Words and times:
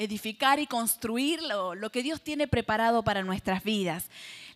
edificar 0.00 0.58
y 0.58 0.66
construir 0.66 1.42
lo, 1.42 1.74
lo 1.74 1.90
que 1.90 2.02
Dios 2.02 2.20
tiene 2.20 2.48
preparado 2.48 3.02
para 3.02 3.22
nuestras 3.22 3.62
vidas. 3.62 4.06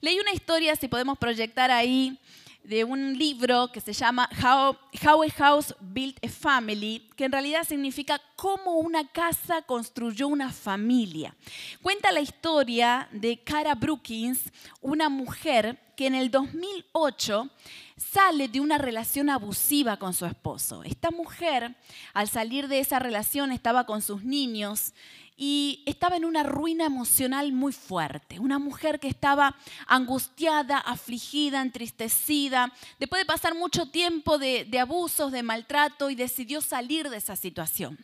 Leí 0.01 0.19
una 0.19 0.33
historia, 0.33 0.77
si 0.77 0.89
podemos 0.89 1.19
proyectar 1.19 1.71
ahí, 1.71 2.19
de 2.65 2.83
un 2.83 3.17
libro 3.19 3.71
que 3.71 3.81
se 3.81 3.93
llama 3.93 4.29
How, 4.43 4.77
How, 5.05 5.23
a 5.23 5.31
House 5.31 5.75
Built 5.81 6.25
a 6.25 6.29
Family, 6.29 7.07
que 7.15 7.27
en 7.27 7.33
realidad 7.33 7.65
significa 7.65 8.21
cómo 8.37 8.79
una 8.79 9.07
casa 9.07 9.63
construyó 9.63 10.29
una 10.29 10.51
familia. 10.51 11.37
Cuenta 11.83 12.11
la 12.11 12.21
historia 12.21 13.07
de 13.13 13.39
Cara 13.39 13.75
Brookins, 13.75 14.51
una 14.81 15.11
mujer 15.11 15.79
que 15.95 16.07
en 16.07 16.15
el 16.15 16.31
2008 16.31 17.51
sale 17.97 18.49
de 18.49 18.61
una 18.61 18.79
relación 18.79 19.29
abusiva 19.29 19.99
con 19.99 20.15
su 20.15 20.25
esposo. 20.25 20.83
Esta 20.85 21.11
mujer, 21.11 21.77
al 22.15 22.29
salir 22.29 22.67
de 22.69 22.81
esa 22.81 22.99
relación, 22.99 23.53
estaba 23.53 23.85
con 23.85 24.01
sus 24.01 24.25
niños 24.25 24.95
y 25.37 25.83
estaba 25.87 26.17
en 26.17 26.25
una 26.25 26.45
ruina 26.45 26.87
emocional 26.87 27.53
muy 27.53 27.73
fuerte. 27.73 28.39
Una 28.39 28.59
mujer 28.59 29.01
que 29.01 29.09
estaba 29.09 29.57
angustiada, 29.87 30.79
afligida, 30.79 31.61
entristecida, 31.61 32.73
después 33.01 33.23
de 33.23 33.27
pasar 33.27 33.55
mucho 33.55 33.91
tiempo 33.91 34.39
de, 34.39 34.69
abusos, 34.79 35.33
de 35.33 35.43
maltrato 35.43 36.11
y 36.11 36.15
decidió 36.15 36.61
salir 36.61 37.11
de 37.11 37.17
esa 37.17 37.35
situación. 37.35 37.99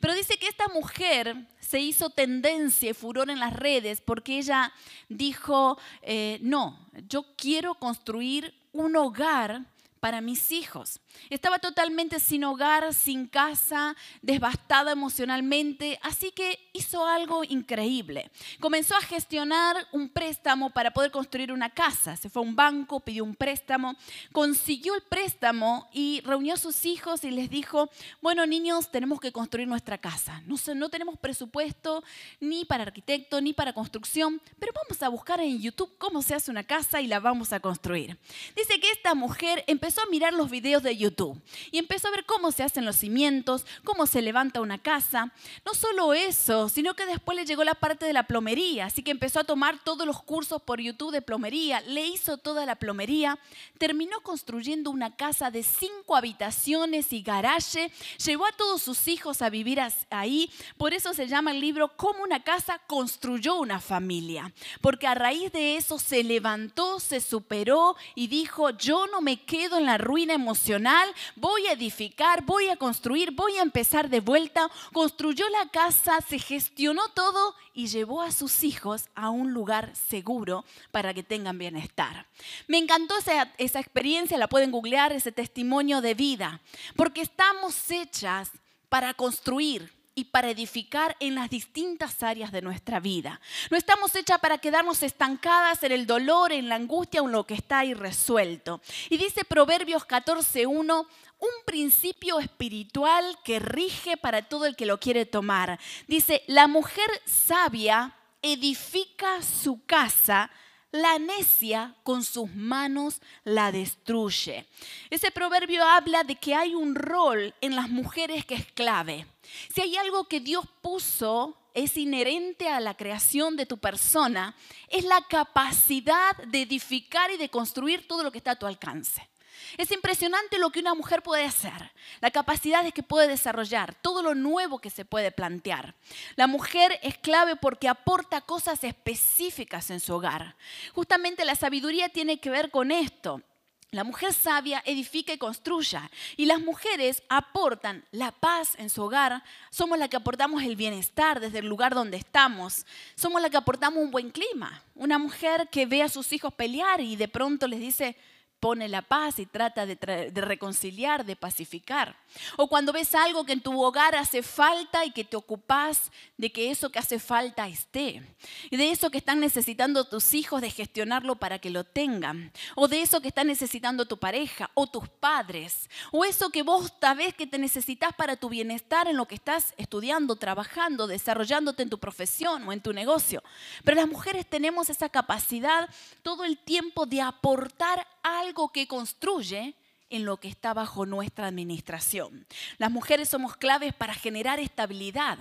Pero 0.00 0.14
dice 0.14 0.38
que 0.38 0.48
esta 0.48 0.68
mujer 0.68 1.46
se 1.60 1.80
hizo 1.80 2.10
tendencia 2.10 2.90
y 2.90 2.94
furor 2.94 3.30
en 3.30 3.40
las 3.40 3.54
redes 3.54 4.00
porque 4.00 4.38
ella 4.38 4.72
dijo, 5.08 5.78
eh, 6.02 6.38
no, 6.42 6.78
yo 7.08 7.24
quiero 7.36 7.74
construir 7.74 8.54
un 8.72 8.94
hogar 8.96 9.64
para 10.06 10.20
mis 10.20 10.52
hijos. 10.52 11.00
Estaba 11.30 11.58
totalmente 11.58 12.20
sin 12.20 12.44
hogar, 12.44 12.94
sin 12.94 13.26
casa, 13.26 13.96
devastada 14.22 14.92
emocionalmente, 14.92 15.98
así 16.00 16.30
que 16.30 16.70
hizo 16.72 17.04
algo 17.04 17.42
increíble. 17.42 18.30
Comenzó 18.60 18.94
a 18.96 19.00
gestionar 19.00 19.76
un 19.90 20.08
préstamo 20.08 20.70
para 20.70 20.92
poder 20.92 21.10
construir 21.10 21.50
una 21.50 21.70
casa. 21.70 22.16
Se 22.16 22.30
fue 22.30 22.40
a 22.40 22.46
un 22.46 22.54
banco, 22.54 23.00
pidió 23.00 23.24
un 23.24 23.34
préstamo, 23.34 23.96
consiguió 24.30 24.94
el 24.94 25.02
préstamo 25.02 25.88
y 25.92 26.20
reunió 26.20 26.54
a 26.54 26.56
sus 26.56 26.84
hijos 26.86 27.24
y 27.24 27.32
les 27.32 27.50
dijo, 27.50 27.90
bueno 28.22 28.46
niños, 28.46 28.92
tenemos 28.92 29.18
que 29.18 29.32
construir 29.32 29.66
nuestra 29.66 29.98
casa. 29.98 30.40
No, 30.46 30.54
no 30.76 30.88
tenemos 30.88 31.18
presupuesto 31.18 32.04
ni 32.38 32.64
para 32.64 32.84
arquitecto 32.84 33.40
ni 33.40 33.54
para 33.54 33.72
construcción, 33.72 34.40
pero 34.60 34.72
vamos 34.72 35.02
a 35.02 35.08
buscar 35.08 35.40
en 35.40 35.60
YouTube 35.60 35.98
cómo 35.98 36.22
se 36.22 36.36
hace 36.36 36.52
una 36.52 36.62
casa 36.62 37.00
y 37.00 37.08
la 37.08 37.18
vamos 37.18 37.52
a 37.52 37.58
construir. 37.58 38.16
Dice 38.54 38.78
que 38.78 38.92
esta 38.92 39.16
mujer 39.16 39.64
empezó 39.66 39.95
a 40.02 40.10
mirar 40.10 40.34
los 40.34 40.50
videos 40.50 40.82
de 40.82 40.96
YouTube 40.96 41.06
YouTube 41.06 41.40
y 41.70 41.78
empezó 41.78 42.08
a 42.08 42.10
ver 42.10 42.24
cómo 42.24 42.50
se 42.50 42.62
hacen 42.62 42.84
los 42.84 42.96
cimientos, 42.96 43.64
cómo 43.84 44.06
se 44.06 44.22
levanta 44.22 44.60
una 44.60 44.78
casa. 44.78 45.32
No 45.64 45.74
solo 45.74 46.14
eso, 46.14 46.68
sino 46.68 46.94
que 46.94 47.06
después 47.06 47.36
le 47.36 47.46
llegó 47.46 47.64
la 47.64 47.74
parte 47.74 48.06
de 48.06 48.12
la 48.12 48.24
plomería, 48.24 48.86
así 48.86 49.02
que 49.02 49.10
empezó 49.10 49.40
a 49.40 49.44
tomar 49.44 49.78
todos 49.84 50.06
los 50.06 50.22
cursos 50.22 50.60
por 50.62 50.80
YouTube 50.80 51.12
de 51.12 51.22
plomería, 51.22 51.80
le 51.82 52.06
hizo 52.06 52.38
toda 52.38 52.66
la 52.66 52.76
plomería, 52.76 53.38
terminó 53.78 54.20
construyendo 54.20 54.90
una 54.90 55.14
casa 55.16 55.50
de 55.50 55.62
cinco 55.62 56.16
habitaciones 56.16 57.12
y 57.12 57.22
garaje, 57.22 57.90
llevó 58.24 58.46
a 58.46 58.52
todos 58.52 58.82
sus 58.82 59.06
hijos 59.08 59.42
a 59.42 59.50
vivir 59.50 59.80
ahí, 60.10 60.50
por 60.76 60.92
eso 60.92 61.14
se 61.14 61.28
llama 61.28 61.52
el 61.52 61.60
libro 61.60 61.96
Cómo 61.96 62.24
una 62.24 62.42
casa 62.42 62.80
construyó 62.86 63.56
una 63.56 63.80
familia, 63.80 64.52
porque 64.80 65.06
a 65.06 65.14
raíz 65.14 65.52
de 65.52 65.76
eso 65.76 65.98
se 65.98 66.24
levantó, 66.24 66.98
se 66.98 67.20
superó 67.20 67.96
y 68.14 68.26
dijo, 68.26 68.70
yo 68.70 69.06
no 69.06 69.20
me 69.20 69.42
quedo 69.42 69.75
en 69.78 69.86
la 69.86 69.98
ruina 69.98 70.34
emocional, 70.34 71.08
voy 71.34 71.66
a 71.66 71.72
edificar, 71.72 72.44
voy 72.44 72.68
a 72.68 72.76
construir, 72.76 73.32
voy 73.32 73.56
a 73.56 73.62
empezar 73.62 74.08
de 74.08 74.20
vuelta. 74.20 74.70
Construyó 74.92 75.48
la 75.50 75.68
casa, 75.70 76.20
se 76.28 76.38
gestionó 76.38 77.08
todo 77.10 77.54
y 77.74 77.88
llevó 77.88 78.22
a 78.22 78.32
sus 78.32 78.64
hijos 78.64 79.08
a 79.14 79.30
un 79.30 79.52
lugar 79.52 79.94
seguro 79.94 80.64
para 80.90 81.12
que 81.14 81.22
tengan 81.22 81.58
bienestar. 81.58 82.26
Me 82.66 82.78
encantó 82.78 83.16
esa, 83.18 83.52
esa 83.58 83.80
experiencia, 83.80 84.38
la 84.38 84.48
pueden 84.48 84.70
googlear, 84.70 85.12
ese 85.12 85.32
testimonio 85.32 86.00
de 86.00 86.14
vida, 86.14 86.60
porque 86.96 87.20
estamos 87.20 87.90
hechas 87.90 88.50
para 88.88 89.14
construir, 89.14 89.92
y 90.16 90.24
para 90.24 90.50
edificar 90.50 91.14
en 91.20 91.36
las 91.36 91.50
distintas 91.50 92.22
áreas 92.22 92.50
de 92.50 92.62
nuestra 92.62 92.98
vida. 92.98 93.38
No 93.70 93.76
estamos 93.76 94.16
hechas 94.16 94.40
para 94.40 94.58
quedarnos 94.58 95.02
estancadas 95.02 95.82
en 95.82 95.92
el 95.92 96.06
dolor, 96.06 96.52
en 96.52 96.70
la 96.70 96.74
angustia 96.74 97.20
en 97.20 97.30
lo 97.30 97.44
que 97.44 97.54
está 97.54 97.84
irresuelto. 97.84 98.80
Y 99.10 99.18
dice 99.18 99.44
Proverbios 99.44 100.08
14.1, 100.08 101.06
un 101.38 101.64
principio 101.66 102.40
espiritual 102.40 103.38
que 103.44 103.58
rige 103.58 104.16
para 104.16 104.40
todo 104.48 104.64
el 104.64 104.74
que 104.74 104.86
lo 104.86 104.98
quiere 104.98 105.26
tomar. 105.26 105.78
Dice, 106.08 106.42
la 106.46 106.66
mujer 106.66 107.10
sabia 107.26 108.14
edifica 108.40 109.42
su 109.42 109.84
casa, 109.84 110.50
la 110.92 111.18
necia 111.18 111.94
con 112.04 112.24
sus 112.24 112.50
manos 112.54 113.20
la 113.44 113.70
destruye. 113.70 114.66
Ese 115.10 115.30
proverbio 115.30 115.84
habla 115.84 116.24
de 116.24 116.36
que 116.36 116.54
hay 116.54 116.74
un 116.74 116.94
rol 116.94 117.54
en 117.60 117.76
las 117.76 117.90
mujeres 117.90 118.46
que 118.46 118.54
es 118.54 118.66
clave. 118.72 119.26
Si 119.74 119.80
hay 119.80 119.96
algo 119.96 120.24
que 120.28 120.40
Dios 120.40 120.64
puso, 120.80 121.56
es 121.74 121.96
inherente 121.96 122.68
a 122.68 122.80
la 122.80 122.96
creación 122.96 123.56
de 123.56 123.66
tu 123.66 123.78
persona, 123.78 124.56
es 124.88 125.04
la 125.04 125.20
capacidad 125.28 126.36
de 126.46 126.62
edificar 126.62 127.30
y 127.30 127.36
de 127.36 127.50
construir 127.50 128.08
todo 128.08 128.22
lo 128.22 128.32
que 128.32 128.38
está 128.38 128.52
a 128.52 128.58
tu 128.58 128.66
alcance. 128.66 129.28
Es 129.76 129.90
impresionante 129.90 130.58
lo 130.58 130.70
que 130.70 130.80
una 130.80 130.94
mujer 130.94 131.22
puede 131.22 131.44
hacer, 131.44 131.92
la 132.20 132.30
capacidad 132.30 132.90
que 132.92 133.02
puede 133.02 133.28
desarrollar, 133.28 133.94
todo 133.94 134.22
lo 134.22 134.34
nuevo 134.34 134.78
que 134.78 134.90
se 134.90 135.04
puede 135.04 135.32
plantear. 135.32 135.94
La 136.36 136.46
mujer 136.46 136.98
es 137.02 137.18
clave 137.18 137.56
porque 137.56 137.88
aporta 137.88 138.40
cosas 138.40 138.84
específicas 138.84 139.90
en 139.90 140.00
su 140.00 140.14
hogar. 140.14 140.56
Justamente 140.94 141.44
la 141.44 141.54
sabiduría 141.54 142.08
tiene 142.08 142.38
que 142.38 142.50
ver 142.50 142.70
con 142.70 142.90
esto. 142.90 143.42
La 143.92 144.02
mujer 144.02 144.32
sabia 144.32 144.82
edifica 144.84 145.32
y 145.32 145.38
construya. 145.38 146.10
Y 146.36 146.46
las 146.46 146.60
mujeres 146.60 147.22
aportan 147.28 148.04
la 148.10 148.32
paz 148.32 148.74
en 148.78 148.90
su 148.90 149.02
hogar. 149.02 149.42
Somos 149.70 149.98
las 149.98 150.08
que 150.08 150.16
aportamos 150.16 150.62
el 150.64 150.76
bienestar 150.76 151.40
desde 151.40 151.60
el 151.60 151.66
lugar 151.66 151.94
donde 151.94 152.16
estamos. 152.16 152.84
Somos 153.14 153.40
las 153.40 153.50
que 153.50 153.56
aportamos 153.56 154.02
un 154.02 154.10
buen 154.10 154.30
clima. 154.30 154.82
Una 154.94 155.18
mujer 155.18 155.68
que 155.70 155.86
ve 155.86 156.02
a 156.02 156.08
sus 156.08 156.32
hijos 156.32 156.52
pelear 156.52 157.00
y 157.00 157.16
de 157.16 157.28
pronto 157.28 157.68
les 157.68 157.78
dice, 157.78 158.16
pone 158.60 158.88
la 158.88 159.02
paz 159.02 159.38
y 159.38 159.46
trata 159.46 159.86
de, 159.86 159.96
reconciliar, 160.34 161.24
de 161.24 161.36
pacificar. 161.36 162.16
O 162.56 162.68
cuando 162.68 162.92
ves 162.92 163.14
algo 163.14 163.44
que 163.44 163.52
en 163.52 163.60
tu 163.60 163.82
hogar 163.82 164.14
hace 164.14 164.42
falta 164.42 165.04
y 165.04 165.10
que 165.10 165.24
te 165.24 165.36
ocupas 165.36 166.10
de 166.36 166.50
que 166.50 166.70
eso 166.70 166.90
que 166.90 166.98
hace 166.98 167.18
falta 167.18 167.68
esté. 167.68 168.22
Y 168.70 168.76
de 168.76 168.90
eso 168.90 169.10
que 169.10 169.18
están 169.18 169.40
necesitando 169.40 170.04
tus 170.04 170.34
hijos 170.34 170.60
de 170.60 170.70
gestionarlo 170.70 171.36
para 171.36 171.58
que 171.58 171.70
lo 171.70 171.84
tengan. 171.84 172.52
O 172.74 172.88
de 172.88 173.02
eso 173.02 173.20
que 173.20 173.28
está 173.28 173.44
necesitando 173.44 174.06
tu 174.06 174.18
pareja 174.18 174.70
o 174.74 174.86
tus 174.86 175.08
padres. 175.08 175.90
O 176.10 176.24
eso 176.24 176.50
que 176.50 176.62
vos 176.62 176.92
sabés 177.00 177.34
que 177.34 177.46
te 177.46 177.58
necesitas 177.58 178.14
para 178.14 178.36
tu 178.36 178.48
bienestar 178.48 179.06
en 179.06 179.16
lo 179.16 179.26
que 179.26 179.34
estás 179.34 179.74
estudiando, 179.76 180.36
trabajando, 180.36 181.06
desarrollándote 181.06 181.82
en 181.82 181.90
tu 181.90 181.98
profesión 181.98 182.66
o 182.66 182.72
en 182.72 182.80
tu 182.80 182.92
negocio. 182.92 183.42
Pero 183.84 183.96
las 183.96 184.08
mujeres 184.08 184.46
tenemos 184.46 184.90
esa 184.90 185.08
capacidad 185.08 185.88
todo 186.22 186.44
el 186.44 186.58
tiempo 186.58 187.06
de 187.06 187.20
aportar 187.20 188.06
algo 188.26 188.72
que 188.72 188.88
construye 188.88 189.74
en 190.10 190.24
lo 190.24 190.38
que 190.38 190.48
está 190.48 190.74
bajo 190.74 191.06
nuestra 191.06 191.46
administración. 191.46 192.46
Las 192.78 192.90
mujeres 192.90 193.28
somos 193.28 193.56
claves 193.56 193.94
para 193.94 194.14
generar 194.14 194.60
estabilidad. 194.60 195.38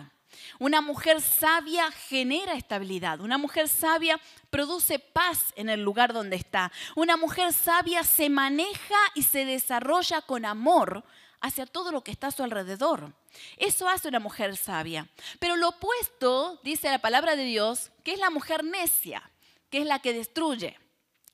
Una 0.59 0.81
mujer 0.81 1.21
sabia 1.21 1.91
genera 1.91 2.53
estabilidad. 2.53 3.21
Una 3.21 3.37
mujer 3.37 3.69
sabia 3.69 4.19
produce 4.49 4.99
paz 4.99 5.53
en 5.55 5.69
el 5.69 5.81
lugar 5.81 6.13
donde 6.13 6.35
está. 6.35 6.71
Una 6.95 7.15
mujer 7.15 7.53
sabia 7.53 8.03
se 8.03 8.29
maneja 8.29 8.97
y 9.13 9.23
se 9.23 9.45
desarrolla 9.45 10.21
con 10.21 10.45
amor 10.45 11.03
hacia 11.41 11.65
todo 11.65 11.91
lo 11.91 12.03
que 12.03 12.11
está 12.11 12.27
a 12.27 12.31
su 12.31 12.43
alrededor. 12.43 13.13
Eso 13.57 13.87
hace 13.87 14.07
una 14.07 14.19
mujer 14.19 14.57
sabia. 14.57 15.07
Pero 15.39 15.55
lo 15.55 15.69
opuesto, 15.69 16.59
dice 16.63 16.89
la 16.89 16.99
palabra 16.99 17.35
de 17.35 17.43
Dios, 17.43 17.91
que 18.03 18.13
es 18.13 18.19
la 18.19 18.29
mujer 18.29 18.63
necia, 18.63 19.29
que 19.69 19.79
es 19.79 19.85
la 19.85 19.99
que 19.99 20.13
destruye. 20.13 20.77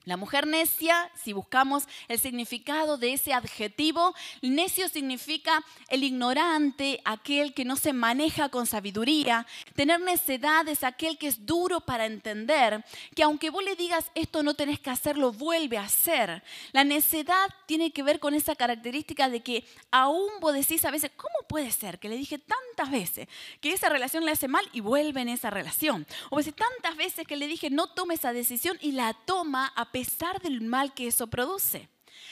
La 0.05 0.17
mujer 0.17 0.47
necia, 0.47 1.11
si 1.15 1.31
buscamos 1.31 1.83
el 2.07 2.17
significado 2.17 2.97
de 2.97 3.13
ese 3.13 3.33
adjetivo, 3.33 4.15
necio 4.41 4.89
significa 4.89 5.63
el 5.89 6.03
ignorante, 6.03 6.99
aquel 7.05 7.53
que 7.53 7.65
no 7.65 7.75
se 7.75 7.93
maneja 7.93 8.49
con 8.49 8.65
sabiduría. 8.65 9.45
Tener 9.75 9.99
necedad 10.01 10.67
es 10.67 10.83
aquel 10.83 11.19
que 11.19 11.27
es 11.27 11.45
duro 11.45 11.81
para 11.81 12.07
entender, 12.07 12.83
que 13.15 13.21
aunque 13.21 13.51
vos 13.51 13.63
le 13.63 13.75
digas 13.75 14.09
esto 14.15 14.41
no 14.41 14.55
tenés 14.55 14.79
que 14.79 14.89
hacerlo, 14.89 15.33
vuelve 15.33 15.77
a 15.77 15.83
hacer. 15.83 16.41
La 16.71 16.83
necedad 16.83 17.49
tiene 17.67 17.91
que 17.91 18.01
ver 18.01 18.19
con 18.19 18.33
esa 18.33 18.55
característica 18.55 19.29
de 19.29 19.41
que 19.41 19.65
aún 19.91 20.31
vos 20.39 20.55
decís 20.55 20.83
a 20.83 20.91
veces, 20.91 21.11
¿cómo 21.15 21.47
puede 21.47 21.71
ser 21.71 21.99
que 21.99 22.09
le 22.09 22.17
dije 22.17 22.39
tantas 22.39 22.89
veces 22.89 23.27
que 23.59 23.71
esa 23.71 23.89
relación 23.89 24.25
le 24.25 24.31
hace 24.31 24.47
mal 24.47 24.67
y 24.73 24.79
vuelve 24.79 25.21
en 25.21 25.29
esa 25.29 25.51
relación? 25.51 26.07
O 26.31 26.37
veces 26.37 26.55
tantas 26.55 26.97
veces 26.97 27.27
que 27.27 27.37
le 27.37 27.45
dije 27.45 27.69
no 27.69 27.85
tome 27.85 28.15
esa 28.15 28.33
decisión 28.33 28.79
y 28.81 28.93
la 28.93 29.13
toma 29.13 29.71
a 29.75 29.90
pesar 29.91 30.41
del 30.41 30.61
mal 30.61 30.93
que 30.93 31.07
eso 31.07 31.27
produce. 31.27 31.89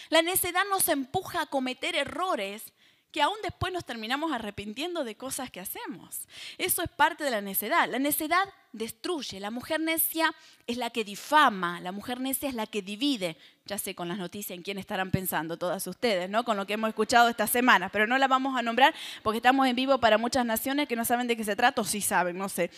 La 0.09 0.21
necedad 0.21 0.63
nos 0.69 0.87
empuja 0.89 1.41
a 1.41 1.45
cometer 1.45 1.95
errores 1.95 2.73
que 3.11 3.21
aún 3.21 3.37
después 3.41 3.73
nos 3.73 3.85
terminamos 3.85 4.31
arrepintiendo 4.31 5.03
de 5.03 5.15
cosas 5.15 5.49
que 5.49 5.59
hacemos. 5.59 6.27
Eso 6.57 6.83
es 6.83 6.89
parte 6.89 7.23
de 7.23 7.31
la 7.31 7.41
necedad. 7.41 7.89
La 7.89 7.97
necedad 7.97 8.47
destruye. 8.71 9.39
La 9.39 9.49
mujer 9.49 9.79
necia 9.79 10.33
es 10.67 10.77
la 10.77 10.91
que 10.91 11.03
difama, 11.03 11.81
la 11.81 11.91
mujer 11.91 12.19
necia 12.19 12.49
es 12.49 12.55
la 12.55 12.67
que 12.67 12.83
divide. 12.83 13.35
Ya 13.65 13.79
sé 13.79 13.95
con 13.95 14.07
las 14.07 14.19
noticias 14.19 14.55
en 14.55 14.63
quién 14.63 14.77
estarán 14.77 15.09
pensando 15.09 15.57
todas 15.57 15.85
ustedes, 15.87 16.29
¿no? 16.29 16.43
Con 16.43 16.55
lo 16.57 16.67
que 16.67 16.73
hemos 16.73 16.89
escuchado 16.89 17.29
esta 17.29 17.47
semana, 17.47 17.89
pero 17.89 18.05
no 18.05 18.17
la 18.17 18.27
vamos 18.27 18.57
a 18.57 18.61
nombrar 18.61 18.93
porque 19.23 19.37
estamos 19.37 19.67
en 19.67 19.75
vivo 19.75 19.99
para 19.99 20.17
muchas 20.19 20.45
naciones 20.45 20.87
que 20.87 20.95
no 20.95 21.05
saben 21.05 21.27
de 21.27 21.35
qué 21.35 21.43
se 21.43 21.55
trata 21.55 21.81
o 21.81 21.85
sí 21.85 22.01
saben, 22.01 22.37
no 22.37 22.49
sé. 22.49 22.69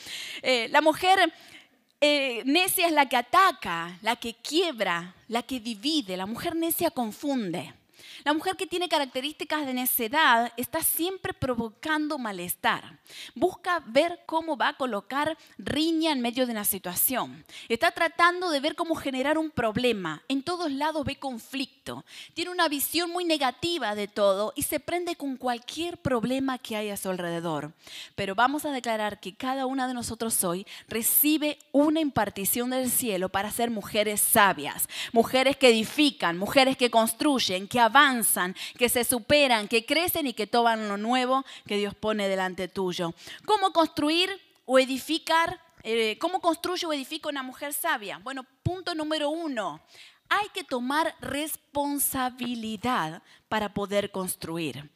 Eh, 0.42 0.70
la 0.70 0.82
mujer 0.82 1.34
eh, 2.02 2.42
necia 2.46 2.88
es 2.88 2.94
la 2.94 3.08
que 3.08 3.16
ataca, 3.16 3.98
la 4.02 4.16
que 4.16 4.34
quiebra, 4.34 5.16
la 5.28 5.44
que 5.44 5.60
divide. 5.60 6.18
La 6.18 6.26
mujer 6.26 6.56
necia 6.56 6.90
confunde. 6.90 7.74
La 8.24 8.34
mujer 8.34 8.56
que 8.56 8.68
tiene 8.68 8.88
características 8.88 9.66
de 9.66 9.74
necedad 9.74 10.54
está 10.56 10.84
siempre 10.84 11.34
provocando 11.34 12.20
malestar. 12.20 13.00
Busca 13.34 13.82
ver 13.88 14.20
cómo 14.26 14.56
va 14.58 14.70
a 14.70 14.78
colocar 14.78 15.38
riña 15.58 16.12
en 16.12 16.22
medio 16.22 16.46
de 16.46 16.52
una 16.52 16.64
situación. 16.64 17.44
Está 17.68 17.92
tratando 17.92 18.52
de 18.52 18.60
ver 18.60 18.76
cómo 18.76 18.96
generar 18.96 19.38
un 19.38 19.50
problema. 19.50 20.22
En 20.28 20.44
todos 20.44 20.72
lados 20.72 21.04
ve 21.04 21.16
conflicto. 21.16 22.06
Tiene 22.34 22.52
una 22.52 22.68
visión 22.68 23.10
muy 23.10 23.26
negativa 23.26 23.96
de 23.96 24.08
todo 24.08 24.54
y 24.56 24.64
se 24.64 24.80
prende 24.80 25.16
con 25.16 25.36
cualquier 25.38 25.98
problema 25.98 26.60
que 26.60 26.76
haya 26.76 26.94
a 26.94 26.98
su 26.98 27.10
alrededor. 27.10 27.74
Pero 28.16 28.36
vamos 28.36 28.66
a 28.66 28.72
declarar 28.72 29.20
que 29.20 29.36
cada 29.36 29.66
una 29.66 29.88
de 29.88 29.94
nosotros 29.96 30.44
hoy 30.44 30.68
recibe 30.88 31.58
una 31.72 32.00
impartición 32.00 32.70
del 32.70 32.92
cielo 32.92 33.30
para 33.30 33.52
ser 33.52 33.72
mujeres 33.72 34.22
sabias, 34.22 34.88
mujeres 35.12 35.58
que 35.58 35.70
edifican, 35.70 36.38
mujeres 36.38 36.78
que 36.78 36.92
construyen, 36.92 37.68
que 37.68 37.80
avanzan 37.80 38.11
que 38.78 38.90
se 38.90 39.04
superan, 39.04 39.68
que 39.68 39.86
crecen 39.86 40.28
y 40.28 40.34
que 40.34 40.48
toman 40.48 40.88
lo 40.88 40.98
nuevo 40.98 41.46
que 41.66 41.78
Dios 41.78 41.96
pone 41.96 42.28
delante 42.28 42.68
tuyo. 42.68 43.14
¿Cómo 43.46 43.72
construir 43.72 44.30
o 44.66 44.80
edificar? 44.80 45.60
Eh, 45.84 46.18
¿Cómo 46.20 46.42
construye 46.42 46.86
o 46.86 46.94
edifica 46.94 47.30
una 47.30 47.44
mujer 47.44 47.74
sabia? 47.74 48.20
Bueno, 48.20 48.46
punto 48.64 48.96
número 48.96 49.30
uno. 49.30 49.82
Hay 50.30 50.48
que 50.54 50.64
tomar 50.64 51.16
responsabilidad 51.20 53.22
para 53.50 53.74
poder 53.74 54.12
construir. 54.12 54.90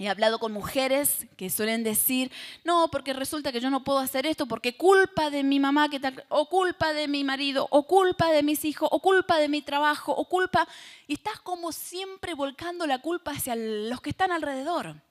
He 0.00 0.08
hablado 0.08 0.38
con 0.38 0.50
mujeres 0.52 1.26
que 1.36 1.50
suelen 1.50 1.84
decir, 1.84 2.32
no, 2.64 2.88
porque 2.90 3.12
resulta 3.12 3.52
que 3.52 3.60
yo 3.60 3.68
no 3.68 3.84
puedo 3.84 3.98
hacer 3.98 4.24
esto 4.24 4.46
porque 4.46 4.74
culpa 4.74 5.28
de 5.28 5.42
mi 5.42 5.60
mamá, 5.60 5.90
que 5.90 6.00
tal, 6.00 6.24
o 6.30 6.48
culpa 6.48 6.94
de 6.94 7.06
mi 7.06 7.22
marido, 7.22 7.68
o 7.70 7.86
culpa 7.86 8.32
de 8.32 8.42
mis 8.42 8.64
hijos, 8.64 8.88
o 8.90 9.00
culpa 9.00 9.36
de 9.36 9.48
mi 9.48 9.60
trabajo, 9.60 10.12
o 10.12 10.26
culpa... 10.26 10.66
Y 11.06 11.12
estás 11.12 11.38
como 11.40 11.70
siempre 11.70 12.32
volcando 12.32 12.86
la 12.86 13.00
culpa 13.00 13.32
hacia 13.32 13.54
los 13.56 14.00
que 14.00 14.08
están 14.08 14.32
alrededor. 14.32 15.02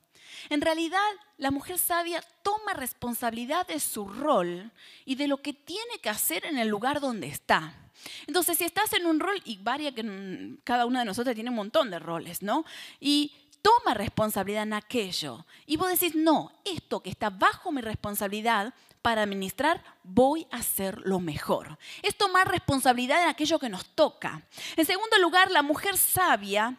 En 0.50 0.60
realidad, 0.60 0.98
la 1.38 1.52
mujer 1.52 1.78
sabia 1.78 2.24
toma 2.42 2.74
responsabilidad 2.74 3.68
de 3.68 3.80
su 3.80 4.08
rol 4.08 4.72
y 5.06 5.14
de 5.14 5.28
lo 5.28 5.38
que 5.38 5.54
tiene 5.54 6.00
que 6.02 6.10
hacer 6.10 6.48
en 6.48 6.58
el 6.58 6.68
lugar 6.68 7.00
donde 7.00 7.28
está. 7.28 7.76
Entonces, 8.26 8.58
si 8.58 8.64
estás 8.64 8.92
en 8.94 9.06
un 9.06 9.20
rol, 9.20 9.40
y 9.46 9.58
varia 9.58 9.94
que 9.94 10.58
cada 10.64 10.88
una 10.88 11.00
de 11.00 11.06
nosotros 11.06 11.36
tiene 11.36 11.52
un 11.52 11.58
montón 11.58 11.92
de 11.92 12.00
roles, 12.00 12.42
¿no? 12.42 12.66
Y 13.00 13.34
toma 13.62 13.94
responsabilidad 13.94 14.64
en 14.64 14.74
aquello. 14.74 15.46
Y 15.66 15.78
vos 15.78 15.90
decís, 15.90 16.16
no, 16.16 16.52
esto 16.66 17.02
que 17.02 17.10
está 17.10 17.30
bajo 17.30 17.72
mi 17.72 17.82
responsabilidad 17.82 18.74
para 19.02 19.24
administrar, 19.24 19.84
voy 20.04 20.48
a 20.52 20.58
hacer 20.58 21.00
lo 21.06 21.20
mejor. 21.20 21.78
Es 22.02 22.18
tomar 22.18 22.50
responsabilidad 22.50 23.24
en 23.24 23.30
aquello 23.30 23.60
que 23.60 23.70
nos 23.70 23.86
toca. 23.96 24.42
En 24.76 24.86
segundo 24.86 25.18
lugar, 25.20 25.52
la 25.52 25.62
mujer 25.62 25.98
sabia 25.98 26.78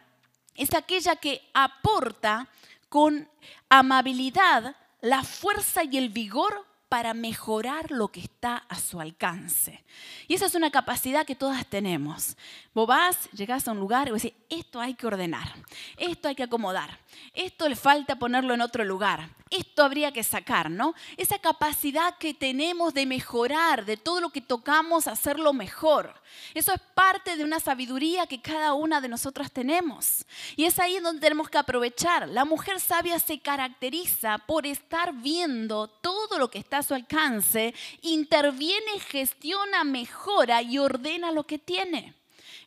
es 0.55 0.73
aquella 0.73 1.15
que 1.15 1.49
aporta 1.53 2.47
con 2.89 3.27
amabilidad 3.69 4.75
la 5.01 5.23
fuerza 5.23 5.83
y 5.83 5.97
el 5.97 6.09
vigor 6.09 6.65
para 6.91 7.13
mejorar 7.13 7.89
lo 7.89 8.09
que 8.09 8.19
está 8.19 8.65
a 8.67 8.77
su 8.77 8.99
alcance. 8.99 9.81
Y 10.27 10.33
esa 10.33 10.47
es 10.47 10.55
una 10.55 10.71
capacidad 10.71 11.25
que 11.25 11.37
todas 11.37 11.65
tenemos. 11.65 12.35
Vos 12.73 12.85
vas, 12.85 13.29
llegás 13.31 13.65
a 13.65 13.71
un 13.71 13.79
lugar 13.79 14.09
y 14.09 14.11
vos 14.11 14.21
decís, 14.21 14.37
esto 14.49 14.81
hay 14.81 14.95
que 14.95 15.07
ordenar, 15.07 15.55
esto 15.95 16.27
hay 16.27 16.35
que 16.35 16.43
acomodar, 16.43 16.99
esto 17.33 17.69
le 17.69 17.77
falta 17.77 18.19
ponerlo 18.19 18.53
en 18.53 18.59
otro 18.59 18.83
lugar, 18.83 19.29
esto 19.49 19.83
habría 19.83 20.11
que 20.11 20.23
sacar, 20.23 20.69
¿no? 20.69 20.93
Esa 21.15 21.39
capacidad 21.39 22.17
que 22.17 22.33
tenemos 22.33 22.93
de 22.93 23.05
mejorar, 23.05 23.85
de 23.85 23.97
todo 23.97 24.19
lo 24.19 24.29
que 24.29 24.41
tocamos, 24.41 25.07
hacerlo 25.07 25.53
mejor. 25.53 26.13
Eso 26.53 26.73
es 26.73 26.79
parte 26.93 27.35
de 27.35 27.43
una 27.43 27.59
sabiduría 27.59 28.27
que 28.27 28.41
cada 28.41 28.73
una 28.73 29.01
de 29.01 29.09
nosotras 29.09 29.51
tenemos. 29.51 30.25
Y 30.55 30.63
es 30.63 30.79
ahí 30.79 30.99
donde 30.99 31.21
tenemos 31.21 31.49
que 31.49 31.57
aprovechar. 31.57 32.29
La 32.29 32.45
mujer 32.45 32.79
sabia 32.79 33.19
se 33.19 33.39
caracteriza 33.39 34.37
por 34.39 34.65
estar 34.65 35.13
viendo 35.13 35.87
todo 35.87 36.39
lo 36.39 36.49
que 36.49 36.59
está 36.59 36.80
su 36.83 36.93
alcance, 36.93 37.73
interviene, 38.01 38.99
gestiona, 38.99 39.83
mejora 39.83 40.61
y 40.61 40.77
ordena 40.77 41.31
lo 41.31 41.45
que 41.45 41.59
tiene. 41.59 42.20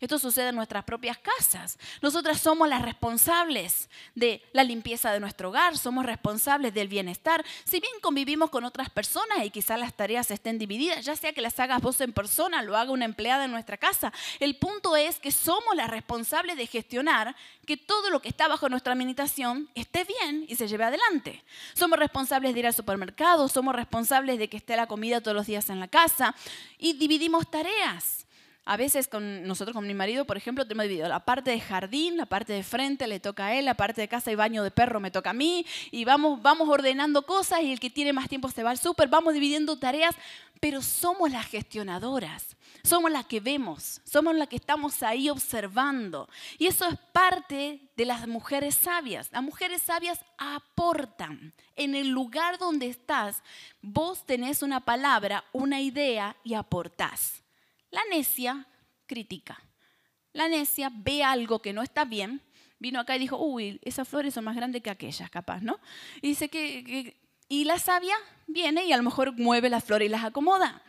Esto 0.05 0.19
sucede 0.19 0.51
en 0.51 0.55
nuestras 0.56 0.85
propias 0.85 1.17
casas. 1.17 1.79
Nosotras 2.03 2.39
somos 2.39 2.69
las 2.69 2.83
responsables 2.83 3.89
de 4.15 4.43
la 4.53 4.62
limpieza 4.62 5.11
de 5.11 5.19
nuestro 5.19 5.49
hogar, 5.49 5.79
somos 5.79 6.05
responsables 6.05 6.75
del 6.75 6.89
bienestar. 6.89 7.43
Si 7.65 7.81
bien 7.81 7.95
convivimos 8.03 8.51
con 8.51 8.65
otras 8.65 8.91
personas 8.91 9.43
y 9.43 9.49
quizás 9.49 9.81
las 9.81 9.95
tareas 9.95 10.31
estén 10.31 10.59
divididas, 10.59 11.06
ya 11.06 11.17
sea 11.17 11.33
que 11.33 11.41
las 11.41 11.59
hagas 11.59 11.81
vos 11.81 12.03
en 12.03 12.12
persona, 12.12 12.62
lo 12.62 12.77
haga 12.77 12.93
una 12.93 13.06
empleada 13.06 13.47
en 13.47 13.51
nuestra 13.51 13.79
casa, 13.79 14.12
el 14.41 14.56
punto 14.56 14.95
es 14.95 15.19
que 15.21 15.33
somos 15.33 15.75
las 15.75 15.89
responsables 15.89 16.59
de 16.59 16.67
gestionar 16.67 17.35
que 17.65 17.79
todo 17.79 18.11
lo 18.11 18.21
que 18.21 18.29
está 18.29 18.47
bajo 18.47 18.69
nuestra 18.69 18.93
administración 18.93 19.71
esté 19.75 20.05
bien 20.05 20.45
y 20.47 20.56
se 20.56 20.69
lleve 20.69 20.85
adelante. 20.85 21.43
Somos 21.73 21.99
responsables 21.99 22.53
de 22.53 22.61
ir 22.61 22.67
al 22.67 22.75
supermercado, 22.75 23.49
somos 23.49 23.75
responsables 23.75 24.39
de 24.39 24.51
que 24.51 24.59
esté 24.59 24.77
la 24.77 24.87
comida 24.87 25.23
todos 25.23 25.35
los 25.35 25.47
días 25.47 25.71
en 25.71 25.81
la 25.81 25.89
casa 25.89 26.35
y 26.77 26.93
dividimos 26.93 27.51
tareas. 27.51 28.25
A 28.66 28.78
veces 28.78 29.08
con 29.08 29.46
nosotros 29.46 29.75
con 29.75 29.87
mi 29.87 29.93
marido, 29.93 30.25
por 30.25 30.38
ejemplo, 30.38 30.64
tenemos 30.64 30.84
dividido 30.84 31.08
la 31.08 31.25
parte 31.25 31.50
de 31.50 31.61
jardín, 31.61 32.16
la 32.16 32.25
parte 32.25 32.55
de 32.55 32.62
frente 32.62 33.06
le 33.06 33.20
toca 33.20 33.46
a 33.46 33.55
él, 33.55 33.66
la 33.66 33.75
parte 33.75 34.00
de 34.00 34.08
casa 34.08 34.32
y 34.32 34.37
baño 34.37 34.62
de 34.62 34.70
perro 34.70 35.00
me 35.00 35.11
toca 35.11 35.31
a 35.31 35.34
mí, 35.34 35.66
y 35.90 36.06
vamos, 36.06 36.40
vamos 36.40 36.69
ordenando 36.69 37.26
cosas 37.26 37.61
y 37.61 37.72
el 37.72 37.81
que 37.81 37.90
tiene 37.90 38.14
más 38.14 38.28
tiempo 38.28 38.49
se 38.49 38.62
va 38.62 38.70
al 38.70 38.78
súper, 38.78 39.08
vamos 39.08 39.34
dividiendo 39.34 39.78
tareas, 39.78 40.14
pero 40.61 40.81
somos 40.81 41.31
las 41.31 41.46
gestionadoras, 41.46 42.56
somos 42.82 43.11
las 43.11 43.26
que 43.26 43.38
vemos, 43.38 44.00
somos 44.05 44.34
las 44.34 44.49
que 44.49 44.56
estamos 44.56 45.02
ahí 45.02 45.28
observando. 45.28 46.26
Y 46.56 46.67
eso 46.67 46.87
es 46.88 46.99
parte 47.12 47.81
de 47.96 48.05
las 48.06 48.26
mujeres 48.26 48.75
sabias. 48.75 49.31
Las 49.31 49.43
mujeres 49.43 49.82
sabias 49.82 50.20
aportan. 50.38 51.52
En 51.76 51.94
el 51.94 52.08
lugar 52.08 52.58
donde 52.58 52.87
estás, 52.87 53.43
vos 53.82 54.25
tenés 54.25 54.62
una 54.62 54.81
palabra, 54.81 55.44
una 55.52 55.82
idea 55.82 56.36
y 56.44 56.55
aportás. 56.55 57.44
La 57.94 58.03
necia 58.10 58.67
critica. 59.06 59.63
La 60.32 60.48
necia 60.48 60.91
ve 60.93 61.22
algo 61.22 61.60
que 61.60 61.72
no 61.72 61.81
está 61.81 62.05
bien, 62.05 62.43
vino 62.81 62.98
acá 62.98 63.15
y 63.15 63.20
dijo, 63.20 63.36
uy, 63.36 63.79
esas 63.84 64.08
flores 64.08 64.34
son 64.34 64.43
más 64.43 64.56
grandes 64.56 64.82
que 64.82 64.91
aquellas, 64.91 65.31
capaz, 65.31 65.60
¿no? 65.60 65.79
Dice 66.20 66.48
que, 66.48 67.17
y 67.48 67.63
la 67.63 67.79
sabia 67.79 68.17
viene 68.48 68.84
y 68.84 68.93
a 68.93 68.96
lo 68.96 69.05
mejor 69.05 69.39
mueve 69.39 69.69
las 69.69 69.84
flores 69.84 70.06
y 70.06 70.08
las 70.08 70.24
acomoda. 70.24 70.82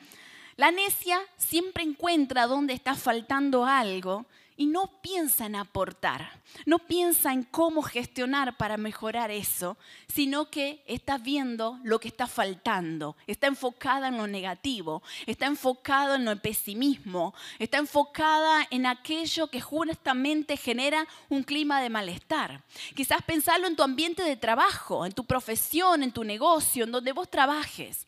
La 0.56 0.72
necia 0.72 1.20
siempre 1.38 1.84
encuentra 1.84 2.48
dónde 2.48 2.74
está 2.74 2.96
faltando 2.96 3.66
algo 3.66 4.26
y 4.58 4.68
no 4.68 5.02
piensa 5.02 5.46
en 5.46 5.56
aportar, 5.56 6.42
no 6.66 6.80
piensa 6.80 7.34
en 7.34 7.44
cómo 7.44 7.82
gestionar 7.82 8.58
para 8.58 8.78
mejorar 8.78 9.32
eso, 9.32 9.78
sino 10.08 10.50
que 10.50 10.84
está 10.88 11.18
viendo 11.18 11.80
lo 11.84 12.00
que 12.00 12.08
está 12.08 12.28
faltando, 12.28 13.18
está 13.28 13.48
enfocada 13.48 14.08
en 14.08 14.18
lo 14.18 14.28
negativo, 14.28 15.04
está 15.26 15.48
enfocada 15.48 16.16
en 16.16 16.28
el 16.28 16.40
pesimismo, 16.40 17.34
está 17.60 17.78
enfocada 17.78 18.66
en 18.70 18.86
aquello 18.86 19.48
que 19.48 19.62
justamente 19.62 20.58
genera 20.58 21.06
un 21.30 21.44
clima 21.44 21.82
de 21.82 21.90
malestar. 21.90 22.64
Quizás 22.96 23.22
pensarlo 23.24 23.68
en 23.68 23.76
tu 23.76 23.84
ambiente 23.84 24.24
de 24.24 24.38
trabajo, 24.38 25.06
en 25.06 25.12
tu 25.12 25.26
profesión, 25.26 26.04
en 26.04 26.12
tu 26.12 26.24
negocio, 26.24 26.86
en 26.86 26.92
donde 26.92 27.12
vos 27.12 27.30
trabajes 27.30 28.08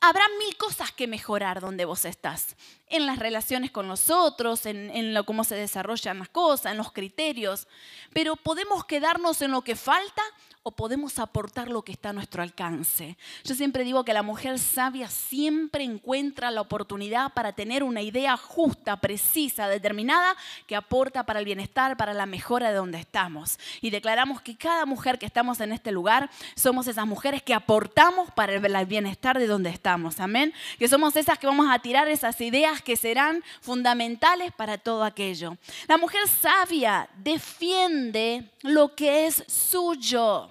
habrá 0.00 0.24
mil 0.38 0.56
cosas 0.56 0.92
que 0.92 1.06
mejorar 1.06 1.60
donde 1.60 1.84
vos 1.84 2.04
estás. 2.04 2.56
En 2.88 3.06
las 3.06 3.18
relaciones 3.18 3.70
con 3.70 3.88
los 3.88 4.10
otros, 4.10 4.64
en, 4.66 4.90
en 4.90 5.12
lo, 5.12 5.24
cómo 5.24 5.44
se 5.44 5.56
desarrollan 5.56 6.20
las 6.20 6.28
cosas, 6.28 6.72
en 6.72 6.78
los 6.78 6.92
criterios. 6.92 7.66
Pero 8.12 8.36
podemos 8.36 8.84
quedarnos 8.84 9.42
en 9.42 9.50
lo 9.50 9.62
que 9.62 9.76
falta 9.76 10.22
o 10.68 10.72
podemos 10.72 11.20
aportar 11.20 11.68
lo 11.68 11.82
que 11.82 11.92
está 11.92 12.08
a 12.08 12.12
nuestro 12.12 12.42
alcance. 12.42 13.16
Yo 13.44 13.54
siempre 13.54 13.84
digo 13.84 14.04
que 14.04 14.12
la 14.12 14.24
mujer 14.24 14.58
sabia 14.58 15.08
siempre 15.08 15.84
encuentra 15.84 16.50
la 16.50 16.60
oportunidad 16.60 17.32
para 17.34 17.52
tener 17.52 17.84
una 17.84 18.02
idea 18.02 18.36
justa, 18.36 18.96
precisa, 18.96 19.68
determinada, 19.68 20.36
que 20.66 20.74
aporta 20.74 21.24
para 21.24 21.38
el 21.38 21.44
bienestar, 21.44 21.96
para 21.96 22.14
la 22.14 22.26
mejora 22.26 22.70
de 22.70 22.74
donde 22.74 22.98
estamos. 22.98 23.60
Y 23.80 23.90
declaramos 23.90 24.42
que 24.42 24.56
cada 24.56 24.86
mujer 24.86 25.20
que 25.20 25.26
estamos 25.26 25.60
en 25.60 25.70
este 25.70 25.92
lugar 25.92 26.30
somos 26.56 26.88
esas 26.88 27.06
mujeres 27.06 27.44
que 27.44 27.54
aportamos 27.54 28.32
para 28.32 28.52
el 28.54 28.86
bienestar 28.86 29.38
de 29.38 29.46
donde 29.46 29.70
estamos. 29.70 30.18
amén. 30.18 30.52
Que 30.80 30.88
somos 30.88 31.14
esas 31.14 31.38
que 31.38 31.46
vamos 31.46 31.68
a 31.70 31.78
tirar 31.78 32.08
esas 32.08 32.40
ideas 32.40 32.75
que 32.82 32.96
serán 32.96 33.42
fundamentales 33.60 34.52
para 34.52 34.78
todo 34.78 35.04
aquello. 35.04 35.56
La 35.88 35.96
mujer 35.96 36.26
sabia 36.28 37.08
defiende 37.16 38.50
lo 38.62 38.94
que 38.94 39.26
es 39.26 39.44
suyo. 39.46 40.48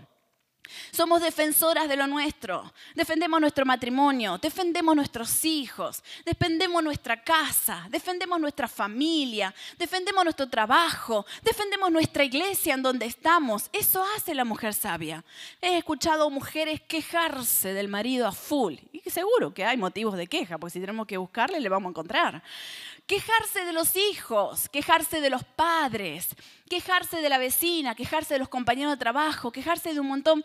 Somos 0.91 1.21
defensoras 1.21 1.87
de 1.87 1.95
lo 1.95 2.07
nuestro. 2.07 2.73
Defendemos 2.93 3.39
nuestro 3.41 3.65
matrimonio, 3.65 4.37
defendemos 4.37 4.95
nuestros 4.95 5.45
hijos, 5.45 6.03
defendemos 6.25 6.83
nuestra 6.83 7.23
casa, 7.23 7.85
defendemos 7.89 8.39
nuestra 8.39 8.67
familia, 8.67 9.53
defendemos 9.77 10.23
nuestro 10.23 10.47
trabajo, 10.49 11.25
defendemos 11.43 11.91
nuestra 11.91 12.23
iglesia 12.23 12.73
en 12.73 12.83
donde 12.83 13.05
estamos. 13.05 13.69
Eso 13.73 14.03
hace 14.15 14.33
la 14.33 14.45
mujer 14.45 14.73
sabia. 14.73 15.23
He 15.61 15.77
escuchado 15.77 16.29
mujeres 16.29 16.81
quejarse 16.81 17.73
del 17.73 17.87
marido 17.87 18.27
a 18.27 18.31
full. 18.31 18.75
Y 18.91 19.09
seguro 19.09 19.53
que 19.53 19.65
hay 19.65 19.77
motivos 19.77 20.17
de 20.17 20.27
queja, 20.27 20.57
porque 20.57 20.73
si 20.73 20.79
tenemos 20.79 21.07
que 21.07 21.17
buscarle, 21.17 21.59
le 21.59 21.69
vamos 21.69 21.89
a 21.89 21.91
encontrar. 21.91 22.43
Quejarse 23.07 23.65
de 23.65 23.73
los 23.73 23.95
hijos, 23.95 24.67
quejarse 24.69 25.21
de 25.21 25.29
los 25.29 25.43
padres, 25.43 26.29
quejarse 26.69 27.21
de 27.21 27.29
la 27.29 27.37
vecina, 27.37 27.93
quejarse 27.93 28.33
de 28.33 28.39
los 28.39 28.49
compañeros 28.49 28.93
de 28.93 28.97
trabajo, 28.97 29.51
quejarse 29.51 29.93
de 29.93 29.99
un 29.99 30.07
montón. 30.07 30.43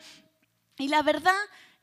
Y 0.76 0.88
la 0.88 1.02
verdad 1.02 1.40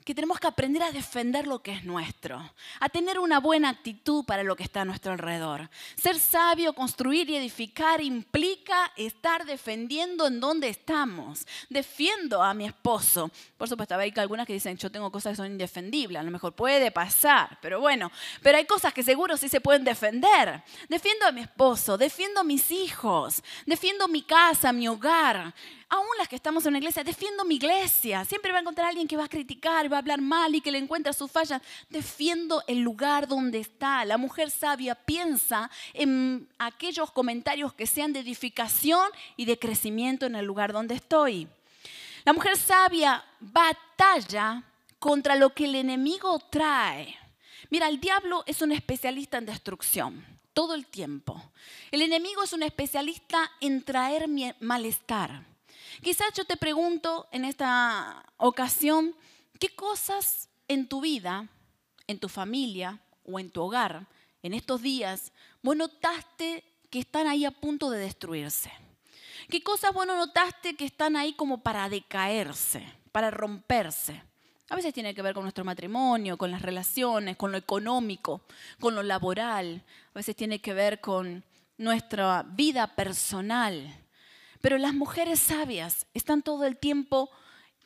que 0.07 0.15
tenemos 0.15 0.39
que 0.39 0.47
aprender 0.47 0.81
a 0.83 0.93
defender 0.93 1.47
lo 1.47 1.59
que 1.59 1.73
es 1.73 1.83
nuestro, 1.83 2.53
a 2.79 2.87
tener 2.87 3.19
una 3.19 3.41
buena 3.41 3.67
actitud 3.67 4.23
para 4.23 4.41
lo 4.41 4.55
que 4.55 4.63
está 4.63 4.83
a 4.83 4.85
nuestro 4.85 5.11
alrededor. 5.11 5.69
Ser 6.01 6.17
sabio, 6.17 6.71
construir 6.71 7.29
y 7.29 7.35
edificar 7.35 7.99
implica 7.99 8.93
estar 8.95 9.45
defendiendo 9.45 10.27
en 10.27 10.39
donde 10.39 10.69
estamos. 10.69 11.45
Defiendo 11.69 12.41
a 12.41 12.53
mi 12.53 12.67
esposo. 12.67 13.29
Por 13.57 13.67
supuesto, 13.67 13.95
hay 13.95 14.13
algunas 14.15 14.47
que 14.47 14.53
dicen, 14.53 14.77
yo 14.77 14.89
tengo 14.89 15.11
cosas 15.11 15.31
que 15.31 15.35
son 15.35 15.47
indefendibles, 15.47 16.21
a 16.21 16.23
lo 16.23 16.31
mejor 16.31 16.53
puede 16.53 16.89
pasar, 16.89 17.57
pero 17.61 17.81
bueno, 17.81 18.09
pero 18.41 18.59
hay 18.59 18.65
cosas 18.65 18.93
que 18.93 19.03
seguro 19.03 19.35
sí 19.35 19.49
se 19.49 19.59
pueden 19.59 19.83
defender. 19.83 20.63
Defiendo 20.87 21.25
a 21.25 21.33
mi 21.33 21.41
esposo, 21.41 21.97
defiendo 21.97 22.39
a 22.39 22.45
mis 22.45 22.71
hijos, 22.71 23.43
defiendo 23.65 24.07
mi 24.07 24.21
casa, 24.21 24.71
mi 24.71 24.87
hogar 24.87 25.53
aún 25.89 26.07
las 26.17 26.27
que 26.27 26.35
estamos 26.35 26.65
en 26.65 26.69
una 26.69 26.79
iglesia, 26.79 27.03
defiendo 27.03 27.45
mi 27.45 27.55
iglesia. 27.55 28.25
Siempre 28.25 28.51
va 28.51 28.57
a 28.57 28.61
encontrar 28.61 28.89
alguien 28.89 29.07
que 29.07 29.17
va 29.17 29.25
a 29.25 29.29
criticar, 29.29 29.91
va 29.91 29.97
a 29.97 29.99
hablar 29.99 30.21
mal 30.21 30.53
y 30.53 30.61
que 30.61 30.71
le 30.71 30.77
encuentra 30.77 31.13
sus 31.13 31.31
fallas. 31.31 31.61
Defiendo 31.89 32.63
el 32.67 32.79
lugar 32.79 33.27
donde 33.27 33.59
está. 33.59 34.03
La 34.05 34.17
mujer 34.17 34.51
sabia 34.51 34.95
piensa 34.95 35.69
en 35.93 36.47
aquellos 36.57 37.11
comentarios 37.11 37.73
que 37.73 37.87
sean 37.87 38.13
de 38.13 38.19
edificación 38.19 39.09
y 39.35 39.45
de 39.45 39.57
crecimiento 39.57 40.25
en 40.25 40.35
el 40.35 40.45
lugar 40.45 40.73
donde 40.73 40.95
estoy. 40.95 41.47
La 42.25 42.33
mujer 42.33 42.57
sabia 42.57 43.23
batalla 43.39 44.63
contra 44.99 45.35
lo 45.35 45.53
que 45.53 45.65
el 45.65 45.75
enemigo 45.75 46.39
trae. 46.49 47.15
Mira, 47.69 47.87
el 47.87 47.99
diablo 47.99 48.43
es 48.45 48.61
un 48.61 48.71
especialista 48.71 49.37
en 49.37 49.45
destrucción 49.45 50.37
todo 50.53 50.73
el 50.73 50.87
tiempo. 50.87 51.39
El 51.91 52.01
enemigo 52.01 52.41
es 52.41 52.51
un 52.51 52.63
especialista 52.63 53.51
en 53.61 53.83
traer 53.83 54.27
malestar. 54.59 55.45
Quizás 56.01 56.33
yo 56.33 56.45
te 56.45 56.57
pregunto 56.57 57.27
en 57.31 57.45
esta 57.45 58.25
ocasión, 58.37 59.15
¿qué 59.59 59.69
cosas 59.69 60.49
en 60.67 60.87
tu 60.87 61.01
vida, 61.01 61.47
en 62.07 62.19
tu 62.19 62.29
familia 62.29 62.99
o 63.25 63.39
en 63.39 63.49
tu 63.49 63.61
hogar, 63.61 64.07
en 64.43 64.53
estos 64.53 64.81
días, 64.81 65.31
vos 65.61 65.75
notaste 65.75 66.63
que 66.89 66.99
están 66.99 67.27
ahí 67.27 67.45
a 67.45 67.51
punto 67.51 67.89
de 67.89 67.99
destruirse? 67.99 68.71
¿Qué 69.49 69.63
cosas 69.63 69.93
vos 69.93 70.05
notaste 70.05 70.75
que 70.75 70.85
están 70.85 71.15
ahí 71.15 71.33
como 71.33 71.63
para 71.63 71.89
decaerse, 71.89 72.85
para 73.11 73.31
romperse? 73.31 74.21
A 74.69 74.75
veces 74.75 74.93
tiene 74.93 75.15
que 75.15 75.21
ver 75.21 75.33
con 75.33 75.43
nuestro 75.43 75.63
matrimonio, 75.63 76.37
con 76.37 76.51
las 76.51 76.61
relaciones, 76.61 77.37
con 77.37 77.51
lo 77.51 77.57
económico, 77.57 78.41
con 78.79 78.95
lo 78.95 79.03
laboral. 79.03 79.83
A 80.13 80.13
veces 80.13 80.35
tiene 80.35 80.59
que 80.59 80.73
ver 80.73 80.99
con 80.99 81.43
nuestra 81.77 82.43
vida 82.43 82.87
personal. 82.95 84.03
Pero 84.61 84.77
las 84.77 84.93
mujeres 84.93 85.39
sabias 85.39 86.07
están 86.13 86.41
todo 86.41 86.65
el 86.65 86.77
tiempo 86.77 87.29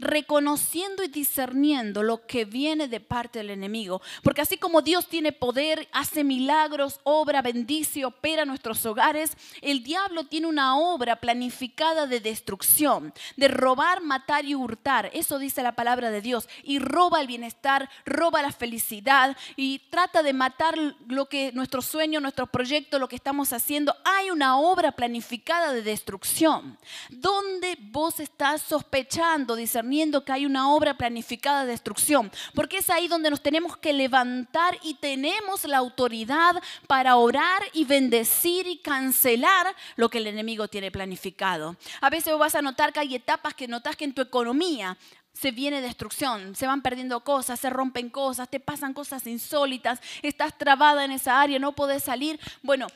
reconociendo 0.02 1.04
y 1.04 1.08
discerniendo 1.08 2.02
lo 2.02 2.26
que 2.26 2.44
viene 2.44 2.88
de 2.88 3.00
parte 3.00 3.40
del 3.40 3.52
enemigo. 3.52 4.02
Porque 4.24 4.42
así 4.42 4.58
como 4.58 4.82
Dios 4.82 5.08
tiene 5.08 5.32
poder, 5.32 5.88
hace 5.94 6.24
milagros, 6.24 7.00
obra, 7.04 7.42
bendice, 7.42 8.04
opera 8.04 8.44
nuestros 8.44 8.86
hogares, 8.86 9.38
el 9.62 9.84
diablo 9.84 10.26
tiene 10.26 10.48
una 10.48 10.78
obra 10.78 11.18
planificada 11.18 12.08
de 12.08 12.20
destrucción, 12.20 13.14
de 13.38 13.48
robar, 13.48 14.02
matar 14.02 14.44
y 14.46 14.56
hurtar. 14.56 15.12
Eso 15.14 15.38
dice 15.38 15.62
la 15.62 15.76
palabra 15.76 16.10
de 16.10 16.22
Dios. 16.22 16.50
Y 16.64 16.80
roba 16.80 17.22
el 17.22 17.28
bienestar, 17.28 17.88
roba 18.04 18.42
la 18.42 18.52
felicidad 18.52 19.38
y 19.56 19.80
trata 19.92 20.24
de 20.24 20.34
matar 20.34 20.78
lo 21.08 21.30
que 21.30 21.52
nuestro 21.54 21.84
sueño, 21.84 22.20
nuestro 22.20 22.48
proyecto, 22.48 22.98
lo 22.98 23.08
que 23.08 23.16
estamos 23.16 23.54
haciendo. 23.54 23.96
Hay 24.04 24.32
una 24.32 24.58
obra 24.58 24.94
planificada 24.94 25.74
de 25.74 25.84
destrucción. 25.84 26.80
¿Dónde 27.10 27.78
vos 27.80 28.20
estás 28.20 28.64
sospechando, 28.64 29.56
discerniendo? 29.56 29.91
Que 30.26 30.32
hay 30.32 30.46
una 30.46 30.72
obra 30.72 30.96
planificada 30.96 31.66
de 31.66 31.72
destrucción, 31.72 32.32
porque 32.56 32.78
es 32.78 32.90
ahí 32.90 33.08
donde 33.08 33.30
nos 33.30 33.42
tenemos 33.42 33.76
que 33.78 33.92
levantar 33.92 34.78
y 34.84 34.94
tenemos 34.96 35.66
la 35.66 35.78
autoridad 35.78 36.56
para 36.88 37.18
orar 37.18 37.62
y 37.74 37.84
bendecir 37.84 38.68
y 38.68 38.78
cancelar 38.78 39.76
lo 39.98 40.10
que 40.10 40.20
el 40.20 40.28
enemigo 40.28 40.68
tiene 40.68 40.92
planificado. 40.92 41.76
A 42.00 42.10
veces 42.10 42.38
vas 42.38 42.56
a 42.56 42.62
notar 42.62 42.94
que 42.94 43.02
hay 43.02 43.16
etapas 43.16 43.54
que 43.54 43.68
notas 43.68 43.96
que 43.96 44.06
en 44.06 44.14
tu 44.14 44.22
economía 44.22 44.98
se 45.34 45.52
viene 45.52 45.82
destrucción, 45.82 46.56
se 46.56 46.68
van 46.68 46.82
perdiendo 46.82 47.20
cosas, 47.22 47.60
se 47.60 47.70
rompen 47.70 48.10
cosas, 48.10 48.50
te 48.50 48.60
pasan 48.60 48.94
cosas 48.94 49.28
insólitas, 49.28 50.00
estás 50.22 50.58
trabada 50.58 51.04
en 51.04 51.12
esa 51.12 51.42
área, 51.42 51.60
no 51.60 51.74
podés 51.74 52.04
salir. 52.04 52.40
Bueno, 52.64 52.88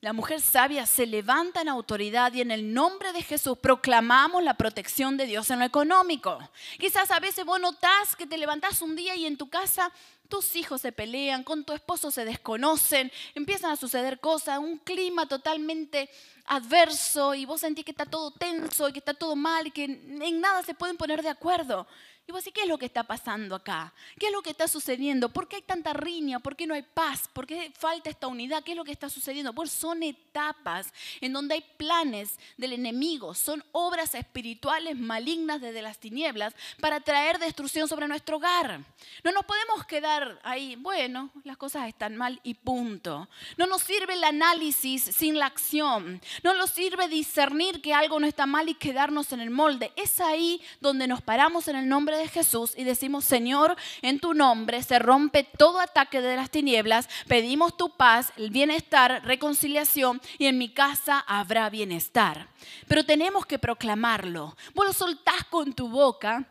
la 0.00 0.12
mujer 0.12 0.40
sabia 0.40 0.86
se 0.86 1.06
levanta 1.06 1.60
en 1.60 1.68
autoridad 1.68 2.32
y 2.32 2.40
en 2.40 2.52
el 2.52 2.72
nombre 2.72 3.12
de 3.12 3.22
Jesús 3.22 3.58
proclamamos 3.58 4.44
la 4.44 4.54
protección 4.54 5.16
de 5.16 5.26
Dios 5.26 5.50
en 5.50 5.58
lo 5.58 5.64
económico. 5.64 6.38
Quizás 6.78 7.10
a 7.10 7.18
veces 7.18 7.44
vos 7.44 7.60
notás 7.60 8.14
que 8.14 8.26
te 8.26 8.38
levantás 8.38 8.80
un 8.80 8.94
día 8.94 9.16
y 9.16 9.26
en 9.26 9.36
tu 9.36 9.48
casa 9.48 9.92
tus 10.28 10.54
hijos 10.54 10.82
se 10.82 10.92
pelean, 10.92 11.42
con 11.42 11.64
tu 11.64 11.72
esposo 11.72 12.12
se 12.12 12.24
desconocen, 12.24 13.10
empiezan 13.34 13.72
a 13.72 13.76
suceder 13.76 14.20
cosas, 14.20 14.58
un 14.60 14.78
clima 14.78 15.26
totalmente 15.26 16.08
adverso 16.44 17.34
y 17.34 17.44
vos 17.44 17.60
sentís 17.60 17.84
que 17.84 17.90
está 17.90 18.06
todo 18.06 18.30
tenso 18.30 18.88
y 18.88 18.92
que 18.92 19.00
está 19.00 19.14
todo 19.14 19.34
mal 19.34 19.66
y 19.66 19.72
que 19.72 19.84
en 19.84 20.40
nada 20.40 20.62
se 20.62 20.74
pueden 20.74 20.96
poner 20.96 21.22
de 21.22 21.30
acuerdo. 21.30 21.88
Y 22.28 22.32
vos 22.32 22.44
decís, 22.44 22.52
¿qué 22.54 22.62
es 22.64 22.68
lo 22.68 22.76
que 22.76 22.84
está 22.84 23.04
pasando 23.04 23.54
acá? 23.54 23.90
¿Qué 24.18 24.26
es 24.26 24.32
lo 24.32 24.42
que 24.42 24.50
está 24.50 24.68
sucediendo? 24.68 25.30
¿Por 25.30 25.48
qué 25.48 25.56
hay 25.56 25.62
tanta 25.62 25.94
riña? 25.94 26.40
¿Por 26.40 26.56
qué 26.56 26.66
no 26.66 26.74
hay 26.74 26.82
paz? 26.82 27.26
¿Por 27.32 27.46
qué 27.46 27.72
falta 27.74 28.10
esta 28.10 28.26
unidad? 28.26 28.62
¿Qué 28.62 28.72
es 28.72 28.76
lo 28.76 28.84
que 28.84 28.92
está 28.92 29.08
sucediendo? 29.08 29.54
Pues 29.54 29.70
son 29.70 30.02
etapas 30.02 30.92
en 31.22 31.32
donde 31.32 31.54
hay 31.54 31.64
planes 31.78 32.38
del 32.58 32.74
enemigo, 32.74 33.34
son 33.34 33.64
obras 33.72 34.14
espirituales 34.14 34.94
malignas 34.94 35.62
desde 35.62 35.80
las 35.80 35.98
tinieblas 35.98 36.54
para 36.80 37.00
traer 37.00 37.38
destrucción 37.38 37.88
sobre 37.88 38.06
nuestro 38.06 38.36
hogar. 38.36 38.80
No 39.24 39.32
nos 39.32 39.46
podemos 39.46 39.86
quedar 39.86 40.38
ahí, 40.42 40.76
bueno, 40.76 41.30
las 41.44 41.56
cosas 41.56 41.88
están 41.88 42.14
mal 42.14 42.40
y 42.42 42.52
punto. 42.52 43.26
No 43.56 43.66
nos 43.66 43.82
sirve 43.82 44.12
el 44.12 44.24
análisis 44.24 45.02
sin 45.02 45.38
la 45.38 45.46
acción. 45.46 46.20
No 46.42 46.52
nos 46.52 46.68
sirve 46.68 47.08
discernir 47.08 47.80
que 47.80 47.94
algo 47.94 48.20
no 48.20 48.26
está 48.26 48.44
mal 48.44 48.68
y 48.68 48.74
quedarnos 48.74 49.32
en 49.32 49.40
el 49.40 49.48
molde. 49.48 49.92
Es 49.96 50.20
ahí 50.20 50.60
donde 50.80 51.06
nos 51.06 51.22
paramos 51.22 51.68
en 51.68 51.76
el 51.76 51.88
nombre 51.88 52.17
de 52.17 52.17
Jesús 52.26 52.72
y 52.76 52.84
decimos, 52.84 53.24
Señor, 53.24 53.76
en 54.02 54.18
tu 54.18 54.34
nombre 54.34 54.82
se 54.82 54.98
rompe 54.98 55.44
todo 55.44 55.78
ataque 55.78 56.20
de 56.20 56.34
las 56.34 56.50
tinieblas, 56.50 57.08
pedimos 57.28 57.76
tu 57.76 57.90
paz, 57.96 58.32
el 58.36 58.50
bienestar, 58.50 59.22
reconciliación 59.24 60.20
y 60.38 60.46
en 60.46 60.58
mi 60.58 60.70
casa 60.70 61.20
habrá 61.20 61.70
bienestar. 61.70 62.48
Pero 62.88 63.04
tenemos 63.04 63.46
que 63.46 63.58
proclamarlo. 63.58 64.56
Vos 64.74 64.86
lo 64.86 64.92
soltás 64.92 65.44
con 65.44 65.72
tu 65.74 65.88
boca. 65.88 66.44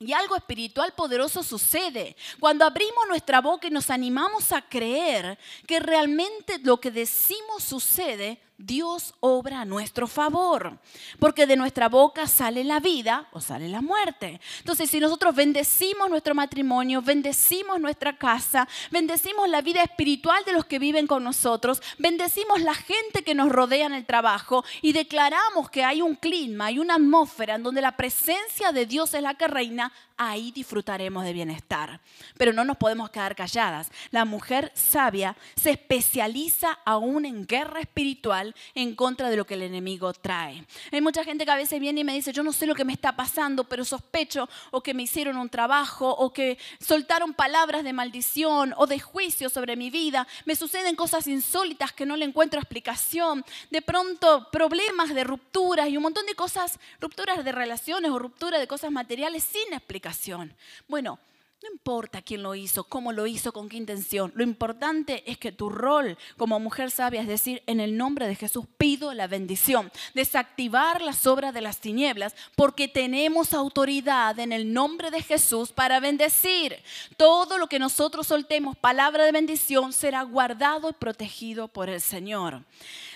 Y 0.00 0.12
algo 0.12 0.36
espiritual 0.36 0.92
poderoso 0.92 1.42
sucede 1.42 2.16
cuando 2.40 2.64
abrimos 2.64 3.06
nuestra 3.08 3.40
boca 3.40 3.68
y 3.68 3.70
nos 3.70 3.90
animamos 3.90 4.52
a 4.52 4.60
creer 4.60 5.38
que 5.66 5.78
realmente 5.78 6.58
lo 6.58 6.78
que 6.78 6.90
decimos 6.90 7.62
sucede 7.62 8.42
Dios 8.56 9.14
obra 9.18 9.62
a 9.62 9.64
nuestro 9.64 10.06
favor, 10.06 10.78
porque 11.18 11.46
de 11.46 11.56
nuestra 11.56 11.88
boca 11.88 12.28
sale 12.28 12.62
la 12.62 12.78
vida 12.78 13.26
o 13.32 13.40
sale 13.40 13.68
la 13.68 13.80
muerte. 13.80 14.40
Entonces, 14.58 14.88
si 14.88 15.00
nosotros 15.00 15.34
bendecimos 15.34 16.08
nuestro 16.08 16.36
matrimonio, 16.36 17.02
bendecimos 17.02 17.80
nuestra 17.80 18.16
casa, 18.16 18.68
bendecimos 18.92 19.48
la 19.48 19.60
vida 19.60 19.82
espiritual 19.82 20.44
de 20.44 20.52
los 20.52 20.66
que 20.66 20.78
viven 20.78 21.08
con 21.08 21.24
nosotros, 21.24 21.82
bendecimos 21.98 22.60
la 22.60 22.74
gente 22.74 23.24
que 23.24 23.34
nos 23.34 23.50
rodea 23.50 23.86
en 23.86 23.94
el 23.94 24.06
trabajo 24.06 24.64
y 24.82 24.92
declaramos 24.92 25.68
que 25.68 25.82
hay 25.82 26.00
un 26.00 26.14
clima, 26.14 26.66
hay 26.66 26.78
una 26.78 26.94
atmósfera 26.94 27.56
en 27.56 27.64
donde 27.64 27.80
la 27.80 27.96
presencia 27.96 28.70
de 28.70 28.86
Dios 28.86 29.14
es 29.14 29.22
la 29.22 29.34
que 29.34 29.48
reina, 29.48 29.92
ahí 30.16 30.52
disfrutaremos 30.52 31.24
de 31.24 31.32
bienestar. 31.32 32.00
Pero 32.38 32.52
no 32.52 32.64
nos 32.64 32.76
podemos 32.76 33.10
quedar 33.10 33.34
calladas. 33.34 33.90
La 34.10 34.24
mujer 34.24 34.70
sabia 34.74 35.36
se 35.56 35.72
especializa 35.72 36.78
aún 36.84 37.24
en 37.24 37.46
guerra 37.46 37.80
espiritual 37.80 38.43
en 38.74 38.94
contra 38.96 39.30
de 39.30 39.36
lo 39.36 39.46
que 39.46 39.54
el 39.54 39.62
enemigo 39.62 40.12
trae. 40.12 40.64
Hay 40.90 41.00
mucha 41.00 41.24
gente 41.24 41.44
que 41.44 41.50
a 41.50 41.56
veces 41.56 41.78
viene 41.80 42.00
y 42.00 42.04
me 42.04 42.14
dice, 42.14 42.32
yo 42.32 42.42
no 42.42 42.52
sé 42.52 42.66
lo 42.66 42.74
que 42.74 42.84
me 42.84 42.92
está 42.92 43.14
pasando, 43.14 43.64
pero 43.64 43.84
sospecho 43.84 44.48
o 44.70 44.80
que 44.80 44.94
me 44.94 45.04
hicieron 45.04 45.36
un 45.36 45.48
trabajo 45.48 46.10
o 46.10 46.32
que 46.32 46.58
soltaron 46.80 47.32
palabras 47.34 47.84
de 47.84 47.92
maldición 47.92 48.74
o 48.76 48.86
de 48.86 48.98
juicio 48.98 49.48
sobre 49.48 49.76
mi 49.76 49.90
vida. 49.90 50.26
Me 50.44 50.56
suceden 50.56 50.96
cosas 50.96 51.26
insólitas 51.26 51.92
que 51.92 52.06
no 52.06 52.16
le 52.16 52.24
encuentro 52.24 52.60
explicación. 52.60 53.44
De 53.70 53.82
pronto 53.82 54.48
problemas 54.50 55.14
de 55.14 55.24
rupturas 55.24 55.88
y 55.88 55.96
un 55.96 56.02
montón 56.02 56.26
de 56.26 56.34
cosas, 56.34 56.78
rupturas 57.00 57.44
de 57.44 57.52
relaciones 57.52 58.10
o 58.10 58.18
rupturas 58.18 58.60
de 58.60 58.66
cosas 58.66 58.90
materiales 58.90 59.44
sin 59.44 59.72
explicación. 59.72 60.54
Bueno, 60.88 61.18
no 61.64 61.70
importa 61.72 62.20
quién 62.20 62.42
lo 62.42 62.54
hizo, 62.54 62.84
cómo 62.84 63.10
lo 63.10 63.26
hizo, 63.26 63.52
con 63.52 63.70
qué 63.70 63.78
intención. 63.78 64.30
Lo 64.34 64.42
importante 64.44 65.24
es 65.30 65.38
que 65.38 65.50
tu 65.50 65.70
rol 65.70 66.18
como 66.36 66.60
mujer 66.60 66.90
sabia 66.90 67.22
es 67.22 67.26
decir, 67.26 67.62
en 67.66 67.80
el 67.80 67.96
nombre 67.96 68.28
de 68.28 68.34
Jesús 68.34 68.66
pido 68.76 69.14
la 69.14 69.28
bendición, 69.28 69.90
desactivar 70.12 71.00
las 71.00 71.26
obras 71.26 71.54
de 71.54 71.62
las 71.62 71.80
tinieblas, 71.80 72.34
porque 72.54 72.86
tenemos 72.86 73.54
autoridad 73.54 74.38
en 74.38 74.52
el 74.52 74.74
nombre 74.74 75.10
de 75.10 75.22
Jesús 75.22 75.72
para 75.72 76.00
bendecir. 76.00 76.76
Todo 77.16 77.56
lo 77.56 77.66
que 77.66 77.78
nosotros 77.78 78.26
soltemos, 78.26 78.76
palabra 78.76 79.24
de 79.24 79.32
bendición, 79.32 79.94
será 79.94 80.22
guardado 80.22 80.90
y 80.90 80.92
protegido 80.92 81.68
por 81.68 81.88
el 81.88 82.02
Señor. 82.02 82.62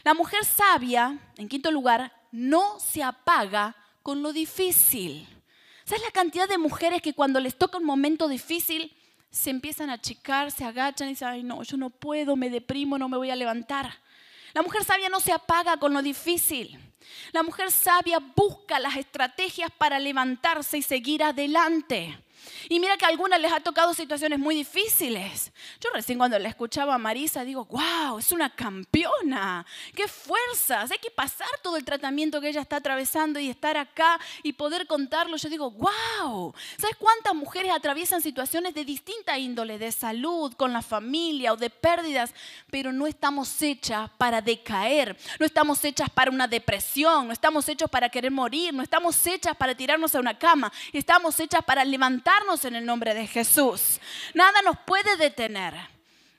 La 0.05 0.15
mujer 0.15 0.47
sabia, 0.47 1.19
en 1.37 1.49
quinto 1.49 1.71
lugar, 1.71 2.13
no 2.33 2.81
se 2.81 3.03
apaga 3.03 3.77
con 4.03 4.23
lo 4.23 4.33
difícil. 4.33 5.29
¿Sabes 5.89 6.05
la 6.05 6.11
cantidad 6.11 6.47
de 6.47 6.59
mujeres 6.59 7.01
que 7.01 7.15
cuando 7.15 7.41
les 7.41 7.57
toca 7.57 7.79
un 7.79 7.85
momento 7.87 8.29
difícil 8.29 8.95
se 9.31 9.49
empiezan 9.49 9.89
a 9.89 9.95
achicar, 9.95 10.51
se 10.51 10.67
agachan 10.67 11.09
y 11.09 11.13
dicen, 11.13 11.29
ay 11.29 11.43
no, 11.43 11.63
yo 11.63 11.79
no 11.79 11.89
puedo, 11.89 12.37
me 12.37 12.51
deprimo, 12.51 12.99
no 12.99 13.09
me 13.09 13.17
voy 13.17 13.31
a 13.31 13.37
levantar? 13.37 13.95
La 14.53 14.61
mujer 14.61 14.85
sabia 14.85 15.09
no 15.09 15.19
se 15.19 15.33
apaga 15.33 15.79
con 15.79 15.95
lo 15.95 16.03
difícil. 16.03 16.79
La 17.33 17.43
mujer 17.43 17.71
sabia 17.71 18.19
busca 18.19 18.79
las 18.79 18.97
estrategias 18.97 19.71
para 19.77 19.99
levantarse 19.99 20.79
y 20.79 20.83
seguir 20.83 21.23
adelante. 21.23 22.19
Y 22.69 22.81
mira 22.81 22.97
que 22.97 23.05
a 23.05 23.09
algunas 23.09 23.41
les 23.41 23.53
ha 23.53 23.61
tocado 23.61 23.95
situaciones 23.95 24.39
muy 24.39 24.55
difíciles. 24.55 25.53
Yo 25.81 25.91
recién 25.93 26.19
cuando 26.19 26.39
la 26.39 26.49
escuchaba 26.49 26.95
a 26.95 26.99
Marisa 26.99 27.45
digo, 27.45 27.65
wow, 27.67 28.19
es 28.19 28.33
una 28.33 28.51
campeona, 28.51 29.65
qué 29.95 30.09
fuerzas, 30.09 30.91
hay 30.91 30.99
que 30.99 31.11
pasar 31.11 31.49
todo 31.63 31.77
el 31.77 31.85
tratamiento 31.85 32.41
que 32.41 32.49
ella 32.49 32.61
está 32.61 32.77
atravesando 32.77 33.39
y 33.39 33.49
estar 33.49 33.77
acá 33.77 34.19
y 34.43 34.53
poder 34.53 34.87
contarlo. 34.87 35.37
Yo 35.37 35.49
digo, 35.49 35.71
wow, 35.71 36.55
¿sabes 36.79 36.97
cuántas 36.99 37.35
mujeres 37.35 37.73
atraviesan 37.73 38.21
situaciones 38.21 38.75
de 38.75 38.85
distinta 38.85 39.39
índole, 39.39 39.79
de 39.79 39.93
salud, 39.93 40.53
con 40.55 40.73
la 40.73 40.83
familia 40.83 41.53
o 41.53 41.57
de 41.57 41.71
pérdidas, 41.71 42.33
pero 42.71 42.93
no 42.93 43.07
estamos 43.07 43.63
hechas 43.63 44.11
para 44.19 44.41
decaer, 44.41 45.17
no 45.39 45.47
estamos 45.47 45.85
hechas 45.85 46.11
para 46.11 46.31
una 46.31 46.47
depresión, 46.47 46.98
no 47.03 47.33
estamos 47.33 47.69
hechos 47.69 47.89
para 47.89 48.09
querer 48.09 48.31
morir, 48.31 48.75
no 48.75 48.83
estamos 48.83 49.27
hechas 49.27 49.57
para 49.57 49.75
tirarnos 49.75 50.15
a 50.15 50.21
una 50.21 50.39
cama, 50.39 50.73
estamos 50.93 51.39
hechas 51.39 51.65
para 51.65 51.85
levantar 51.85 52.39
en 52.65 52.77
el 52.77 52.85
nombre 52.85 53.15
de 53.15 53.27
Jesús. 53.27 54.01
Nada 54.35 54.63
nos 54.63 54.79
puede 54.81 55.17
detener. 55.17 55.75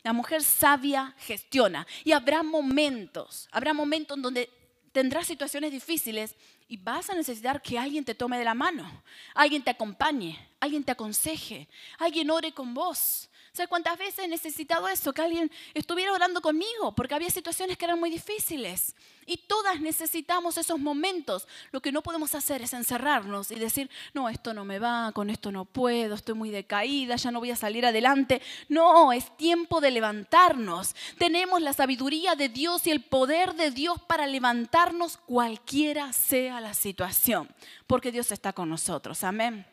La 0.03 0.13
mujer 0.13 0.43
sabia 0.43 1.13
gestiona 1.19 1.85
y 2.03 2.13
habrá 2.13 2.41
momentos, 2.41 3.47
habrá 3.51 3.73
momentos 3.73 4.17
en 4.17 4.23
donde 4.23 4.49
tendrás 4.91 5.27
situaciones 5.27 5.71
difíciles 5.71 6.35
y 6.67 6.77
vas 6.77 7.09
a 7.09 7.15
necesitar 7.15 7.61
que 7.61 7.77
alguien 7.77 8.05
te 8.05 8.15
tome 8.15 8.37
de 8.37 8.45
la 8.45 8.53
mano, 8.53 9.03
alguien 9.35 9.61
te 9.61 9.71
acompañe, 9.71 10.39
alguien 10.59 10.83
te 10.83 10.91
aconseje, 10.91 11.67
alguien 11.97 12.31
ore 12.31 12.53
con 12.53 12.73
vos. 12.73 13.28
¿Sabes 13.59 13.67
cuántas 13.67 13.97
veces 13.97 14.19
he 14.19 14.27
necesitado 14.29 14.87
eso? 14.87 15.11
Que 15.11 15.21
alguien 15.21 15.51
estuviera 15.73 16.13
orando 16.13 16.39
conmigo, 16.39 16.95
porque 16.95 17.13
había 17.13 17.29
situaciones 17.29 17.77
que 17.77 17.83
eran 17.83 17.99
muy 17.99 18.09
difíciles. 18.09 18.95
Y 19.25 19.35
todas 19.35 19.81
necesitamos 19.81 20.57
esos 20.57 20.79
momentos. 20.79 21.45
Lo 21.73 21.81
que 21.81 21.91
no 21.91 22.01
podemos 22.01 22.35
hacer 22.35 22.61
es 22.61 22.71
encerrarnos 22.71 23.51
y 23.51 23.55
decir, 23.55 23.89
no, 24.13 24.29
esto 24.29 24.53
no 24.53 24.63
me 24.63 24.79
va, 24.79 25.11
con 25.11 25.29
esto 25.29 25.51
no 25.51 25.65
puedo, 25.65 26.15
estoy 26.15 26.35
muy 26.35 26.51
decaída, 26.51 27.17
ya 27.17 27.31
no 27.31 27.39
voy 27.39 27.51
a 27.51 27.57
salir 27.57 27.85
adelante. 27.85 28.41
No, 28.69 29.11
es 29.11 29.35
tiempo 29.35 29.81
de 29.81 29.91
levantarnos. 29.91 30.95
Tenemos 31.17 31.61
la 31.61 31.73
sabiduría 31.73 32.35
de 32.35 32.47
Dios 32.47 32.87
y 32.87 32.91
el 32.91 33.03
poder 33.03 33.55
de 33.55 33.71
Dios 33.71 34.01
para 34.07 34.25
levantarnos 34.25 35.17
cualquiera 35.17 36.13
sea 36.13 36.61
la 36.61 36.73
situación, 36.73 37.53
porque 37.87 38.13
Dios 38.13 38.31
está 38.31 38.53
con 38.53 38.69
nosotros. 38.69 39.25
Amén 39.25 39.65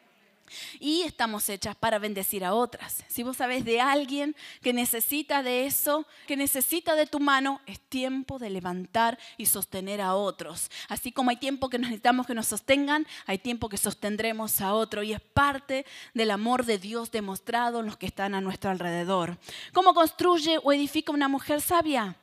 y 0.80 1.02
estamos 1.02 1.48
hechas 1.48 1.76
para 1.76 1.98
bendecir 1.98 2.44
a 2.44 2.54
otras. 2.54 3.04
Si 3.08 3.22
vos 3.22 3.36
sabés 3.36 3.64
de 3.64 3.80
alguien 3.80 4.36
que 4.62 4.72
necesita 4.72 5.42
de 5.42 5.66
eso, 5.66 6.06
que 6.26 6.36
necesita 6.36 6.94
de 6.94 7.06
tu 7.06 7.20
mano, 7.20 7.60
es 7.66 7.80
tiempo 7.80 8.38
de 8.38 8.50
levantar 8.50 9.18
y 9.36 9.46
sostener 9.46 10.00
a 10.00 10.14
otros. 10.14 10.70
Así 10.88 11.12
como 11.12 11.30
hay 11.30 11.36
tiempo 11.36 11.68
que 11.68 11.78
necesitamos 11.78 12.26
que 12.26 12.34
nos 12.34 12.46
sostengan, 12.46 13.06
hay 13.26 13.38
tiempo 13.38 13.68
que 13.68 13.76
sostendremos 13.76 14.60
a 14.60 14.74
otro 14.74 15.02
y 15.02 15.12
es 15.12 15.20
parte 15.20 15.86
del 16.14 16.30
amor 16.30 16.64
de 16.64 16.78
Dios 16.78 17.10
demostrado 17.10 17.80
en 17.80 17.86
los 17.86 17.96
que 17.96 18.06
están 18.06 18.34
a 18.34 18.40
nuestro 18.40 18.70
alrededor. 18.70 19.38
¿Cómo 19.72 19.94
construye 19.94 20.58
o 20.62 20.72
edifica 20.72 21.12
una 21.12 21.28
mujer 21.28 21.60
sabia? 21.60 22.16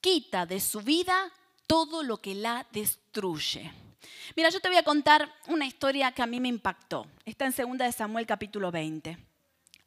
Quita 0.00 0.46
de 0.46 0.60
su 0.60 0.80
vida 0.80 1.32
todo 1.66 2.02
lo 2.02 2.18
que 2.18 2.34
la 2.34 2.66
destruye. 2.72 3.87
Mira, 4.36 4.50
yo 4.50 4.60
te 4.60 4.68
voy 4.68 4.76
a 4.76 4.82
contar 4.82 5.32
una 5.46 5.66
historia 5.66 6.12
que 6.12 6.22
a 6.22 6.26
mí 6.26 6.40
me 6.40 6.48
impactó. 6.48 7.06
Está 7.24 7.46
en 7.46 7.54
2 7.54 7.78
de 7.78 7.92
Samuel 7.92 8.26
capítulo 8.26 8.70
20. 8.70 9.18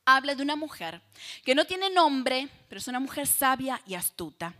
Habla 0.05 0.35
de 0.35 0.43
una 0.43 0.55
mujer 0.55 1.01
que 1.45 1.55
no 1.55 1.65
tiene 1.65 1.89
nombre, 1.89 2.49
pero 2.67 2.79
es 2.79 2.87
una 2.87 2.99
mujer 2.99 3.27
sabia 3.27 3.81
y 3.85 3.93
astuta. 3.93 4.53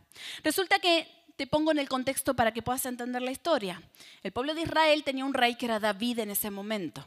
Resulta 0.44 0.80
que 0.80 1.08
te 1.36 1.48
pongo 1.48 1.72
en 1.72 1.80
el 1.80 1.90
contexto 1.90 2.36
para 2.36 2.54
que 2.54 2.62
puedas 2.62 2.86
entender 2.86 3.22
la 3.22 3.32
historia. 3.32 3.82
El 4.22 4.32
pueblo 4.32 4.54
de 4.54 4.62
Israel 4.62 5.04
tenía 5.04 5.26
un 5.26 5.34
rey 5.34 5.56
que 5.56 5.66
era 5.66 5.80
David 5.80 6.20
en 6.20 6.32
ese 6.32 6.52
momento. 6.52 7.04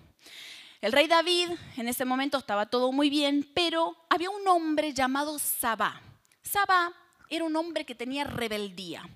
El 0.81 0.93
rey 0.93 1.07
David 1.07 1.51
en 1.77 1.89
ese 1.89 2.05
momento 2.05 2.39
estaba 2.39 2.67
todo 2.67 2.93
muy 2.93 3.09
bien, 3.09 3.49
pero 3.55 3.97
había 4.11 4.31
un 4.31 4.47
hombre 4.49 4.93
llamado 4.93 5.39
Sabá. 5.39 6.03
Sabá 6.43 6.93
era 7.31 7.45
un 7.45 7.57
hombre 7.57 7.85
que 7.85 7.95
tenía 7.95 8.25
rebeldía. 8.25 9.09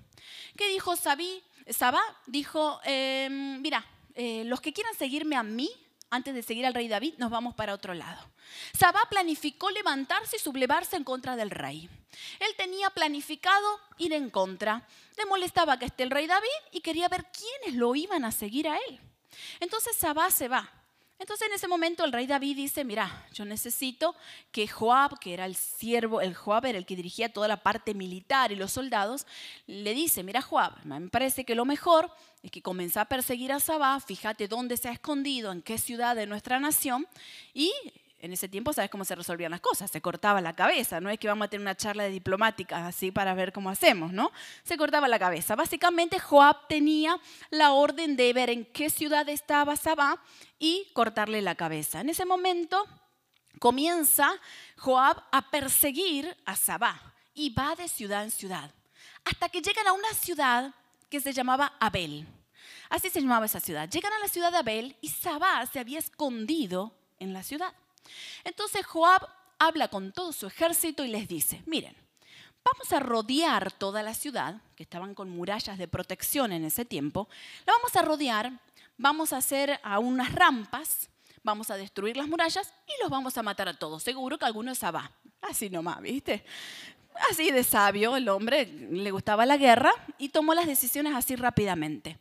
¿Qué 0.57 0.67
dijo 0.69 0.95
Sabí? 0.95 1.43
Sabá 1.69 2.01
dijo, 2.25 2.79
em, 2.83 3.61
mira, 3.61 3.85
eh, 4.15 4.43
los 4.45 4.59
que 4.61 4.73
quieran 4.73 4.95
seguirme 4.95 5.35
a 5.35 5.43
mí, 5.43 5.69
antes 6.09 6.33
de 6.33 6.41
seguir 6.41 6.65
al 6.65 6.73
rey 6.73 6.87
David, 6.87 7.15
nos 7.17 7.29
vamos 7.29 7.53
para 7.53 7.73
otro 7.73 7.93
lado. 7.93 8.21
Sabá 8.77 9.01
planificó 9.09 9.69
levantarse 9.69 10.37
y 10.37 10.39
sublevarse 10.39 10.95
en 10.95 11.03
contra 11.03 11.35
del 11.35 11.51
rey. 11.51 11.87
Él 12.39 12.55
tenía 12.57 12.89
planificado 12.89 13.79
ir 13.97 14.13
en 14.13 14.29
contra. 14.31 14.87
Le 15.17 15.25
molestaba 15.25 15.77
que 15.77 15.85
esté 15.85 16.03
el 16.03 16.09
rey 16.09 16.25
David 16.25 16.47
y 16.71 16.81
quería 16.81 17.07
ver 17.07 17.27
quiénes 17.31 17.77
lo 17.79 17.95
iban 17.95 18.25
a 18.25 18.31
seguir 18.31 18.67
a 18.67 18.77
él. 18.77 18.99
Entonces 19.59 19.95
Sabá 19.95 20.31
se 20.31 20.47
va 20.47 20.69
entonces 21.19 21.47
en 21.47 21.53
ese 21.53 21.67
momento 21.67 22.05
el 22.05 22.13
rey 22.13 22.25
David 22.25 22.55
dice, 22.55 22.83
mira, 22.83 23.27
yo 23.33 23.45
necesito 23.45 24.15
que 24.51 24.67
Joab, 24.67 25.19
que 25.19 25.33
era 25.33 25.45
el 25.45 25.55
siervo, 25.55 26.21
el 26.21 26.33
Joab 26.33 26.65
era 26.65 26.77
el 26.77 26.85
que 26.85 26.95
dirigía 26.95 27.31
toda 27.31 27.47
la 27.47 27.61
parte 27.61 27.93
militar 27.93 28.51
y 28.51 28.55
los 28.55 28.71
soldados, 28.71 29.27
le 29.67 29.93
dice, 29.93 30.23
mira 30.23 30.41
Joab, 30.41 30.85
me 30.85 31.09
parece 31.09 31.43
que 31.43 31.55
lo 31.55 31.65
mejor 31.65 32.09
es 32.41 32.51
que 32.51 32.61
comienza 32.61 33.01
a 33.01 33.05
perseguir 33.05 33.51
a 33.51 33.59
Sabá, 33.59 33.99
fíjate 33.99 34.47
dónde 34.47 34.77
se 34.77 34.87
ha 34.87 34.93
escondido, 34.93 35.51
en 35.51 35.61
qué 35.61 35.77
ciudad 35.77 36.15
de 36.15 36.25
nuestra 36.25 36.59
nación, 36.59 37.05
y 37.53 37.71
en 38.21 38.33
ese 38.33 38.49
tiempo, 38.49 38.73
¿sabes 38.73 38.89
cómo 38.89 39.05
se 39.05 39.15
resolvían 39.15 39.51
las 39.51 39.61
cosas? 39.61 39.89
Se 39.89 40.01
cortaba 40.01 40.41
la 40.41 40.53
cabeza, 40.53 40.99
no 40.99 41.09
es 41.09 41.17
que 41.17 41.27
vamos 41.27 41.45
a 41.45 41.49
tener 41.49 41.61
una 41.61 41.75
charla 41.75 42.03
de 42.03 42.09
diplomática 42.09 42.87
así 42.87 43.11
para 43.11 43.33
ver 43.33 43.53
cómo 43.53 43.69
hacemos, 43.69 44.11
¿no? 44.11 44.31
Se 44.63 44.77
cortaba 44.77 45.07
la 45.07 45.19
cabeza. 45.19 45.55
Básicamente 45.55 46.19
Joab 46.19 46.67
tenía 46.67 47.19
la 47.49 47.71
orden 47.71 48.15
de 48.17 48.33
ver 48.33 48.49
en 48.49 48.65
qué 48.65 48.89
ciudad 48.89 49.27
estaba 49.29 49.75
Sabá 49.75 50.21
y 50.57 50.89
cortarle 50.93 51.41
la 51.41 51.55
cabeza. 51.55 52.01
En 52.01 52.09
ese 52.09 52.25
momento 52.25 52.85
comienza 53.59 54.29
Joab 54.77 55.23
a 55.31 55.49
perseguir 55.49 56.35
a 56.45 56.55
Sabá 56.55 57.13
y 57.33 57.53
va 57.53 57.75
de 57.75 57.87
ciudad 57.87 58.23
en 58.23 58.31
ciudad, 58.31 58.71
hasta 59.23 59.47
que 59.47 59.61
llegan 59.61 59.87
a 59.87 59.93
una 59.93 60.13
ciudad 60.13 60.73
que 61.09 61.21
se 61.21 61.31
llamaba 61.31 61.73
Abel. 61.79 62.27
Así 62.89 63.09
se 63.09 63.21
llamaba 63.21 63.45
esa 63.45 63.59
ciudad. 63.59 63.87
Llegan 63.87 64.11
a 64.11 64.19
la 64.19 64.27
ciudad 64.27 64.51
de 64.51 64.57
Abel 64.57 64.97
y 64.99 65.09
Sabá 65.09 65.65
se 65.67 65.79
había 65.79 65.99
escondido 65.99 66.93
en 67.19 67.33
la 67.33 67.43
ciudad. 67.43 67.73
Entonces 68.43 68.85
Joab 68.85 69.27
habla 69.57 69.87
con 69.87 70.11
todo 70.11 70.31
su 70.31 70.47
ejército 70.47 71.03
y 71.03 71.09
les 71.09 71.27
dice, 71.27 71.61
miren, 71.65 71.95
vamos 72.63 72.91
a 72.93 72.99
rodear 72.99 73.71
toda 73.71 74.03
la 74.03 74.13
ciudad, 74.13 74.61
que 74.75 74.83
estaban 74.83 75.13
con 75.13 75.29
murallas 75.29 75.77
de 75.77 75.87
protección 75.87 76.51
en 76.51 76.65
ese 76.65 76.85
tiempo, 76.85 77.27
la 77.65 77.73
vamos 77.73 77.95
a 77.95 78.01
rodear, 78.01 78.51
vamos 78.97 79.33
a 79.33 79.37
hacer 79.37 79.79
a 79.83 79.99
unas 79.99 80.33
rampas, 80.33 81.09
vamos 81.43 81.69
a 81.71 81.77
destruir 81.77 82.17
las 82.17 82.27
murallas 82.27 82.73
y 82.87 83.01
los 83.01 83.09
vamos 83.09 83.37
a 83.37 83.43
matar 83.43 83.67
a 83.69 83.77
todos. 83.77 84.03
Seguro 84.03 84.37
que 84.37 84.45
alguno 84.45 84.71
es 84.71 84.83
Abba. 84.83 85.11
Así 85.41 85.69
nomás, 85.69 86.01
¿viste? 86.01 86.43
Así 87.29 87.51
de 87.51 87.63
sabio, 87.63 88.15
el 88.15 88.29
hombre 88.29 88.65
le 88.65 89.11
gustaba 89.11 89.45
la 89.45 89.57
guerra 89.57 89.91
y 90.17 90.29
tomó 90.29 90.53
las 90.53 90.67
decisiones 90.67 91.13
así 91.15 91.35
rápidamente. 91.35 92.17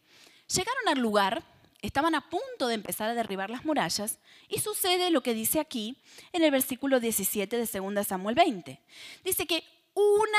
Llegaron 0.49 0.89
al 0.89 0.99
lugar 0.99 1.43
estaban 1.81 2.15
a 2.15 2.29
punto 2.29 2.69
de 2.69 2.75
empezar 2.75 3.11
a 3.11 3.15
derribar 3.15 3.51
las 3.51 3.65
murallas 3.65 4.19
y 4.49 4.59
sucede 4.59 5.11
lo 5.11 5.23
que 5.23 5.35
dice 5.35 5.61
aquí 5.61 5.97
en 6.33 6.43
el 6.43 6.51
versículo 6.51 7.01
17 7.01 7.57
de 7.57 7.81
2 7.81 8.07
Samuel 8.07 8.35
20. 8.35 8.81
Dice 9.25 9.47
que 9.47 9.65
una 9.95 10.39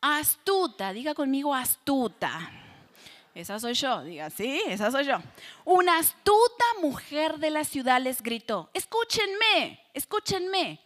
astuta, 0.00 0.92
diga 0.92 1.14
conmigo 1.14 1.54
astuta. 1.54 2.50
Esa 3.34 3.60
soy 3.60 3.74
yo, 3.74 4.02
diga, 4.02 4.30
sí, 4.30 4.60
esa 4.66 4.90
soy 4.90 5.04
yo. 5.04 5.18
Una 5.64 5.98
astuta 5.98 6.64
mujer 6.80 7.38
de 7.38 7.50
la 7.50 7.64
ciudad 7.64 8.00
les 8.00 8.20
gritó, 8.20 8.68
escúchenme, 8.74 9.80
escúchenme, 9.94 10.80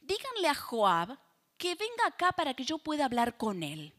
díganle 0.00 0.48
a 0.48 0.54
Joab 0.54 1.18
que 1.58 1.74
venga 1.74 2.06
acá 2.06 2.32
para 2.32 2.54
que 2.54 2.64
yo 2.64 2.78
pueda 2.78 3.04
hablar 3.04 3.36
con 3.36 3.62
él. 3.62 3.92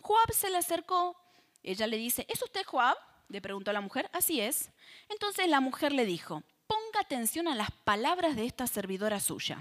Joab 0.00 0.32
se 0.32 0.50
le 0.50 0.58
acercó, 0.58 1.16
ella 1.62 1.86
le 1.86 1.96
dice, 1.96 2.26
¿es 2.28 2.42
usted 2.42 2.64
Joab? 2.64 2.96
Le 3.34 3.42
preguntó 3.42 3.72
la 3.72 3.80
mujer, 3.80 4.08
así 4.12 4.40
es. 4.40 4.70
Entonces 5.08 5.48
la 5.48 5.58
mujer 5.58 5.90
le 5.90 6.06
dijo, 6.06 6.44
ponga 6.68 7.00
atención 7.00 7.48
a 7.48 7.56
las 7.56 7.68
palabras 7.72 8.36
de 8.36 8.46
esta 8.46 8.68
servidora 8.68 9.18
suya. 9.18 9.60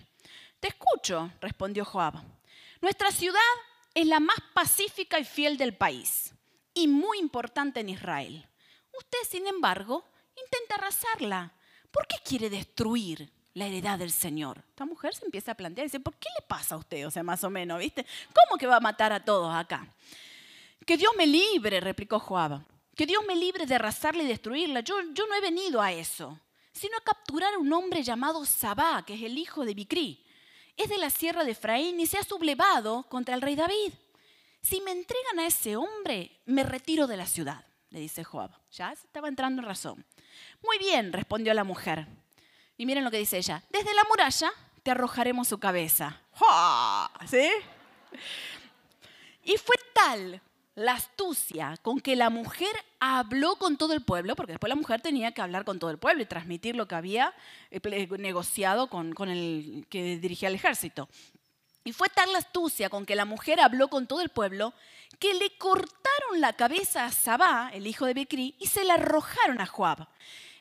Te 0.60 0.68
escucho, 0.68 1.32
respondió 1.42 1.84
Joab. 1.84 2.22
Nuestra 2.82 3.10
ciudad 3.10 3.40
es 3.96 4.06
la 4.06 4.20
más 4.20 4.38
pacífica 4.54 5.18
y 5.18 5.26
fiel 5.26 5.58
del 5.58 5.76
país 5.76 6.36
y 6.76 6.88
muy 6.88 7.18
importante 7.18 7.80
en 7.80 7.90
Israel. 7.90 8.48
Usted, 8.96 9.18
sin 9.28 9.48
embargo, 9.48 10.06
intenta 10.36 10.76
arrasarla. 10.76 11.52
¿Por 11.90 12.06
qué 12.06 12.18
quiere 12.24 12.52
destruir 12.52 13.34
la 13.56 13.66
heredad 13.66 13.98
del 13.98 14.12
Señor? 14.12 14.64
Esta 14.70 14.86
mujer 14.86 15.16
se 15.16 15.26
empieza 15.26 15.54
a 15.54 15.56
plantear 15.56 15.88
dice, 15.88 16.00
¿por 16.00 16.14
qué 16.18 16.30
le 16.40 16.46
pasa 16.46 16.76
a 16.76 16.78
usted? 16.78 17.08
O 17.08 17.10
sea, 17.10 17.24
más 17.24 17.44
o 17.44 17.50
menos, 17.50 17.80
¿viste? 17.80 18.06
¿Cómo 18.36 18.60
que 18.60 18.68
va 18.68 18.76
a 18.76 18.82
matar 18.82 19.12
a 19.14 19.26
todos 19.26 19.52
acá? 19.52 19.88
Que 20.86 20.96
Dios 20.96 21.14
me 21.18 21.26
libre, 21.26 21.80
replicó 21.80 22.20
Joab. 22.20 22.62
Que 22.96 23.06
Dios 23.06 23.24
me 23.28 23.36
libre 23.36 23.66
de 23.66 23.76
arrasarla 23.76 24.24
y 24.24 24.28
destruirla. 24.28 24.82
Yo, 24.82 25.02
no 25.02 25.36
he 25.36 25.42
venido 25.42 25.82
a 25.82 25.92
eso, 25.92 26.40
sino 26.72 26.98
a 26.98 27.04
capturar 27.04 27.54
a 27.54 27.58
un 27.58 27.72
hombre 27.74 28.04
llamado 28.04 28.46
Sabá, 28.46 29.04
que 29.06 29.16
es 29.16 29.24
el 29.24 29.38
hijo 29.38 29.66
de 29.66 29.74
Bicri. 29.74 30.24
Es 30.78 30.90
de 30.90 30.98
la 30.98 31.10
sierra 31.10 31.44
de 31.44 31.52
Efraín 31.52 32.00
y 32.00 32.06
se 32.06 32.18
ha 32.18 32.24
sublevado 32.24 33.04
contra 33.10 33.36
el 33.36 33.42
rey 33.42 33.56
David. 33.56 33.94
Si 34.62 34.80
me 34.82 34.92
entregan 34.92 35.40
a 35.40 35.48
ese 35.48 35.76
hombre, 35.76 36.40
me 36.46 36.64
retiro 36.64 37.06
de 37.08 37.18
la 37.18 37.26
ciudad, 37.26 37.66
le 37.90 38.00
dice 38.00 38.24
Joab. 38.24 38.52
Ya 38.72 38.92
estaba 38.92 39.28
entrando 39.28 39.62
en 39.62 39.68
razón. 39.68 40.06
Muy 40.64 40.78
bien, 40.78 41.12
respondió 41.14 41.54
la 41.54 41.64
mujer. 41.64 42.08
Y 42.78 42.86
miren 42.86 43.04
lo 43.04 43.12
que 43.12 43.18
dice 43.18 43.38
ella. 43.38 43.64
Desde 43.70 43.94
la 43.94 44.04
muralla 44.10 44.52
te 44.82 44.92
arrojaremos 44.92 45.48
su 45.48 45.60
cabeza. 45.60 46.22
¿Sí? 47.30 47.50
Y 49.44 49.58
fue 49.58 49.76
tal 49.94 50.42
la 50.76 50.94
astucia 50.94 51.78
con 51.82 52.00
que 52.00 52.16
la 52.16 52.30
mujer 52.30 52.76
habló 53.00 53.58
con 53.58 53.78
todo 53.78 53.94
el 53.94 54.02
pueblo, 54.02 54.36
porque 54.36 54.54
después 54.54 54.70
la 54.70 54.76
mujer 54.76 55.02
tenía 55.02 55.32
que 55.32 55.42
hablar 55.42 55.66
con 55.66 55.80
todo 55.80 55.92
el 55.92 55.98
pueblo 55.98 56.24
y 56.24 56.26
transmitir 56.26 56.76
lo 56.76 56.88
que 56.88 56.96
había 56.96 57.34
eh, 57.70 58.08
negociado 58.18 58.88
con, 58.88 59.14
el 59.30 59.86
que 59.90 60.18
dirigía 60.18 60.50
el 60.50 60.56
ejército. 60.56 61.10
Y 61.84 61.92
fue 61.92 62.10
tal 62.10 62.32
la 62.32 62.40
astucia 62.40 62.90
con 62.90 63.06
que 63.06 63.16
la 63.16 63.26
mujer 63.26 63.60
habló 63.60 63.90
con 63.90 64.08
todo 64.08 64.22
el 64.22 64.30
pueblo 64.30 64.74
que 65.20 65.34
le 65.34 65.56
cortaron 65.58 66.40
la 66.40 66.54
cabeza 66.54 67.06
a 67.06 67.12
Sabá, 67.12 67.70
el 67.74 67.86
hijo 67.86 68.06
de 68.06 68.14
Becri, 68.14 68.56
y 68.60 68.68
se 68.68 68.84
la 68.84 68.96
arrojaron 68.96 69.62
a 69.62 69.66
Joab. 69.66 70.08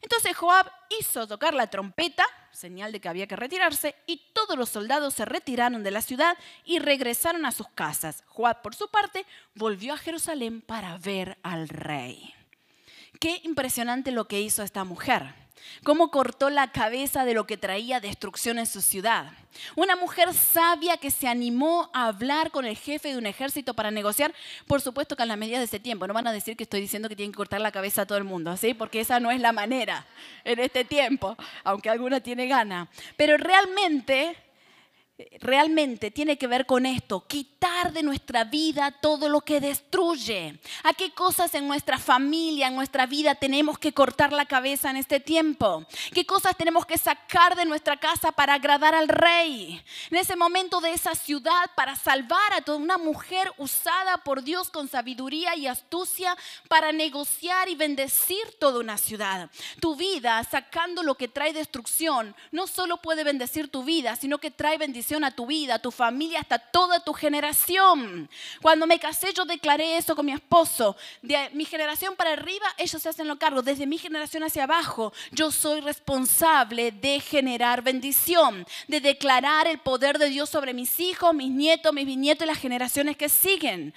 Entonces 0.03 0.37
Joab 0.37 0.71
hizo 1.01 1.27
tocar 1.27 1.55
la 1.55 1.69
trompeta, 1.69 2.27
señal 2.51 2.93
de 2.93 3.01
que 3.01 3.09
había 3.09 3.27
que 3.27 3.37
retirarse, 3.37 3.95
y 4.07 4.21
todos 4.33 4.59
los 4.59 4.69
soldados 4.69 5.15
se 5.15 5.25
retiraron 5.25 5.83
de 5.83 5.91
la 5.91 6.03
ciudad 6.03 6.37
y 6.65 6.81
regresaron 6.81 7.47
a 7.47 7.53
sus 7.53 7.69
casas. 7.69 8.25
Joab, 8.27 8.61
por 8.63 8.75
su 8.75 8.89
parte, 8.89 9.25
volvió 9.55 9.95
a 9.95 9.99
Jerusalén 9.99 10.61
para 10.61 10.99
ver 10.99 11.39
al 11.43 11.69
rey. 11.69 12.35
Qué 13.21 13.41
impresionante 13.45 14.11
lo 14.11 14.27
que 14.27 14.41
hizo 14.41 14.63
esta 14.63 14.85
mujer 14.85 15.42
cómo 15.83 16.11
cortó 16.11 16.51
la 16.51 16.73
cabeza 16.73 17.25
de 17.25 17.35
lo 17.35 17.47
que 17.47 17.57
traía 17.57 18.01
destrucción 18.01 18.59
en 18.59 18.67
su 18.67 18.81
ciudad. 18.81 19.33
Una 19.77 19.97
mujer 19.97 20.33
sabia 20.33 20.97
que 20.97 21.11
se 21.11 21.29
animó 21.29 21.91
a 21.93 22.07
hablar 22.07 22.51
con 22.51 22.65
el 22.65 22.77
jefe 22.77 23.09
de 23.09 23.19
un 23.19 23.27
ejército 23.27 23.75
para 23.75 23.91
negociar, 23.91 24.35
por 24.67 24.81
supuesto 24.81 25.17
que 25.17 25.23
a 25.23 25.27
las 25.27 25.39
medidas 25.39 25.61
de 25.61 25.67
ese 25.67 25.81
tiempo. 25.81 26.07
No 26.07 26.15
van 26.15 26.27
a 26.27 26.33
decir 26.33 26.57
que 26.57 26.63
estoy 26.63 26.81
diciendo 26.81 27.09
que 27.09 27.17
tienen 27.17 27.33
que 27.33 27.37
cortar 27.37 27.61
la 27.61 27.73
cabeza 27.73 28.03
a 28.03 28.07
todo 28.07 28.19
el 28.19 28.25
mundo, 28.25 28.57
¿sí? 28.57 28.75
Porque 28.75 29.01
esa 29.01 29.21
no 29.21 29.31
es 29.31 29.41
la 29.41 29.53
manera 29.53 30.07
en 30.45 30.59
este 30.59 30.85
tiempo, 30.85 31.37
aunque 31.65 31.91
alguna 31.91 32.21
tiene 32.21 32.47
gana. 32.47 32.89
Pero 33.17 33.37
realmente 33.37 34.37
realmente 35.41 36.11
tiene 36.11 36.39
que 36.39 36.47
ver 36.47 36.67
con 36.67 36.87
esto, 36.87 37.27
quitar 37.27 37.93
de 37.93 38.03
nuestra 38.03 38.45
vida 38.45 38.91
todo 38.91 39.29
lo 39.29 39.43
que 39.43 39.61
destruye. 39.61 40.59
¿A 40.85 40.95
qué 40.95 41.13
cosas 41.13 41.55
en 41.55 41.69
nuestra 41.69 41.99
familia, 41.99 42.69
en 42.69 42.75
nuestra 42.75 43.07
vida 43.07 43.35
tenemos 43.35 43.79
que 43.79 43.93
cortar 43.93 44.33
la 44.33 44.47
cabeza 44.47 44.91
en 44.91 44.97
este 44.97 45.21
tiempo? 45.21 45.85
¿Qué 46.15 46.25
cosas 46.25 46.57
tenemos 46.57 46.87
que 46.87 46.99
sacar 46.99 47.57
de 47.57 47.65
nuestra 47.65 47.99
casa 47.99 48.33
para 48.33 48.55
agradar 48.55 48.95
al 48.95 49.09
rey? 49.09 49.83
En 50.11 50.17
ese 50.17 50.35
momento 50.35 50.81
de 50.81 50.93
esa 50.93 51.15
ciudad 51.15 51.71
para 51.77 51.95
salvar 51.95 52.53
a 52.55 52.63
toda 52.63 52.79
una 52.79 52.99
mujer 52.99 53.53
usada 53.59 54.19
por 54.19 54.43
Dios 54.43 54.71
con 54.71 54.89
sabiduría 54.89 55.55
y 55.57 55.67
astucia 55.67 56.37
para 56.69 56.91
negociar 56.93 57.69
y 57.69 57.75
bendecir 57.75 58.59
toda 58.59 58.81
una 58.81 58.97
ciudad. 58.97 59.51
Tu 59.81 59.95
vida, 59.95 60.43
sacando 60.51 61.03
lo 61.03 61.17
que 61.17 61.29
trae 61.29 61.53
destrucción, 61.53 62.35
no 62.51 62.67
solo 62.67 62.97
puede 62.97 63.25
bendecir 63.25 63.69
tu 63.69 63.85
vida, 63.85 64.17
sino 64.17 64.39
que 64.39 64.51
trae 64.51 64.79
bendición 64.79 65.02
a 65.25 65.31
tu 65.31 65.47
vida, 65.47 65.75
a 65.75 65.79
tu 65.79 65.91
familia, 65.91 66.41
hasta 66.41 66.59
toda 66.59 67.01
tu 67.01 67.13
generación. 67.13 68.29
Cuando 68.61 68.87
me 68.87 68.99
casé 68.99 69.33
yo 69.33 69.45
declaré 69.45 69.97
eso 69.97 70.15
con 70.15 70.27
mi 70.27 70.33
esposo. 70.33 70.97
De 71.21 71.51
mi 71.53 71.65
generación 71.65 72.15
para 72.17 72.33
arriba, 72.33 72.67
ellos 72.79 73.03
se 73.03 73.09
hacen 73.09 73.29
lo 73.29 73.39
cargo. 73.39 73.63
Desde 73.63 73.87
mi 73.87 73.99
generación 73.99 74.43
hacia 74.43 74.65
abajo, 74.65 75.13
yo 75.33 75.51
soy 75.51 75.81
responsable 75.81 76.93
de 76.93 77.21
generar 77.21 77.83
bendición, 77.83 78.67
de 78.89 79.01
declarar 79.01 79.67
el 79.67 79.79
poder 79.79 80.19
de 80.19 80.31
Dios 80.31 80.49
sobre 80.49 80.73
mis 80.73 81.01
hijos, 81.01 81.35
mis 81.35 81.51
nietos, 81.51 81.93
mis 81.93 82.07
bisnietos 82.07 82.45
y 82.45 82.49
las 82.49 82.59
generaciones 82.59 83.17
que 83.17 83.29
siguen. 83.29 83.95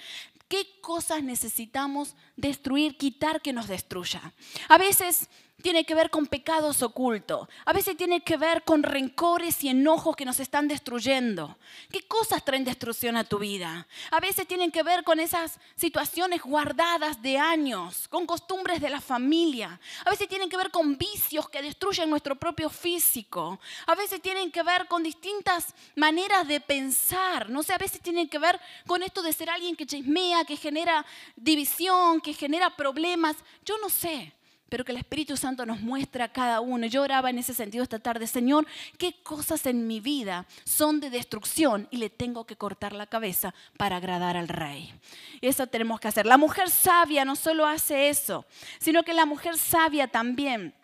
¿Qué 0.48 0.66
cosas 0.80 1.22
necesitamos 1.22 2.14
destruir, 2.36 2.96
quitar 2.96 3.40
que 3.40 3.52
nos 3.52 3.68
destruya? 3.68 4.32
A 4.68 4.78
veces 4.78 5.28
tiene 5.62 5.84
que 5.84 5.94
ver 5.94 6.10
con 6.10 6.26
pecados 6.26 6.82
ocultos. 6.82 7.48
A 7.64 7.72
veces 7.72 7.96
tiene 7.96 8.20
que 8.20 8.36
ver 8.36 8.62
con 8.62 8.82
rencores 8.82 9.64
y 9.64 9.68
enojos 9.68 10.14
que 10.14 10.24
nos 10.24 10.38
están 10.38 10.68
destruyendo. 10.68 11.56
¿Qué 11.90 12.02
cosas 12.02 12.44
traen 12.44 12.64
destrucción 12.64 13.16
a 13.16 13.24
tu 13.24 13.38
vida? 13.38 13.86
A 14.10 14.20
veces 14.20 14.46
tienen 14.46 14.70
que 14.70 14.82
ver 14.82 15.02
con 15.02 15.18
esas 15.18 15.58
situaciones 15.74 16.42
guardadas 16.42 17.22
de 17.22 17.38
años, 17.38 18.06
con 18.08 18.26
costumbres 18.26 18.80
de 18.80 18.90
la 18.90 19.00
familia. 19.00 19.80
A 20.04 20.10
veces 20.10 20.28
tienen 20.28 20.48
que 20.48 20.56
ver 20.56 20.70
con 20.70 20.96
vicios 20.98 21.48
que 21.48 21.62
destruyen 21.62 22.10
nuestro 22.10 22.36
propio 22.36 22.68
físico. 22.68 23.58
A 23.86 23.94
veces 23.94 24.20
tienen 24.20 24.52
que 24.52 24.62
ver 24.62 24.86
con 24.86 25.02
distintas 25.02 25.74
maneras 25.96 26.46
de 26.46 26.60
pensar. 26.60 27.48
No 27.48 27.62
sé, 27.62 27.72
a 27.72 27.78
veces 27.78 28.00
tienen 28.00 28.28
que 28.28 28.38
ver 28.38 28.60
con 28.86 29.02
esto 29.02 29.22
de 29.22 29.32
ser 29.32 29.50
alguien 29.50 29.74
que 29.74 29.86
chismea, 29.86 30.44
que 30.44 30.56
genera 30.56 31.04
división, 31.34 32.20
que 32.26 32.34
genera 32.34 32.74
problemas. 32.74 33.36
Yo 33.64 33.78
no 33.78 33.88
sé 33.88 34.32
pero 34.68 34.84
que 34.84 34.90
el 34.90 34.98
Espíritu 34.98 35.36
Santo 35.36 35.64
nos 35.64 35.80
muestre 35.80 36.24
a 36.24 36.32
cada 36.32 36.60
uno. 36.60 36.88
Yo 36.88 37.02
oraba 37.02 37.30
en 37.30 37.38
ese 37.38 37.54
sentido 37.54 37.84
esta 37.84 38.00
tarde, 38.00 38.26
Señor, 38.26 38.66
qué 38.98 39.14
cosas 39.22 39.64
en 39.66 39.86
mi 39.86 40.00
vida 40.00 40.44
son 40.64 40.98
de 40.98 41.08
destrucción 41.08 41.86
y 41.92 41.98
le 41.98 42.10
tengo 42.10 42.46
que 42.46 42.56
cortar 42.56 42.92
la 42.92 43.06
cabeza 43.06 43.54
para 43.76 43.98
agradar 43.98 44.36
al 44.36 44.48
Rey. 44.48 44.92
Eso 45.40 45.68
tenemos 45.68 46.00
que 46.00 46.08
hacer. 46.08 46.26
La 46.26 46.36
mujer 46.36 46.68
sabia 46.68 47.24
no 47.24 47.36
solo 47.36 47.64
hace 47.64 48.08
eso, 48.08 48.44
sino 48.80 49.04
que 49.04 49.14
la 49.14 49.24
mujer 49.24 49.56
sabia 49.56 50.08
también 50.08 50.74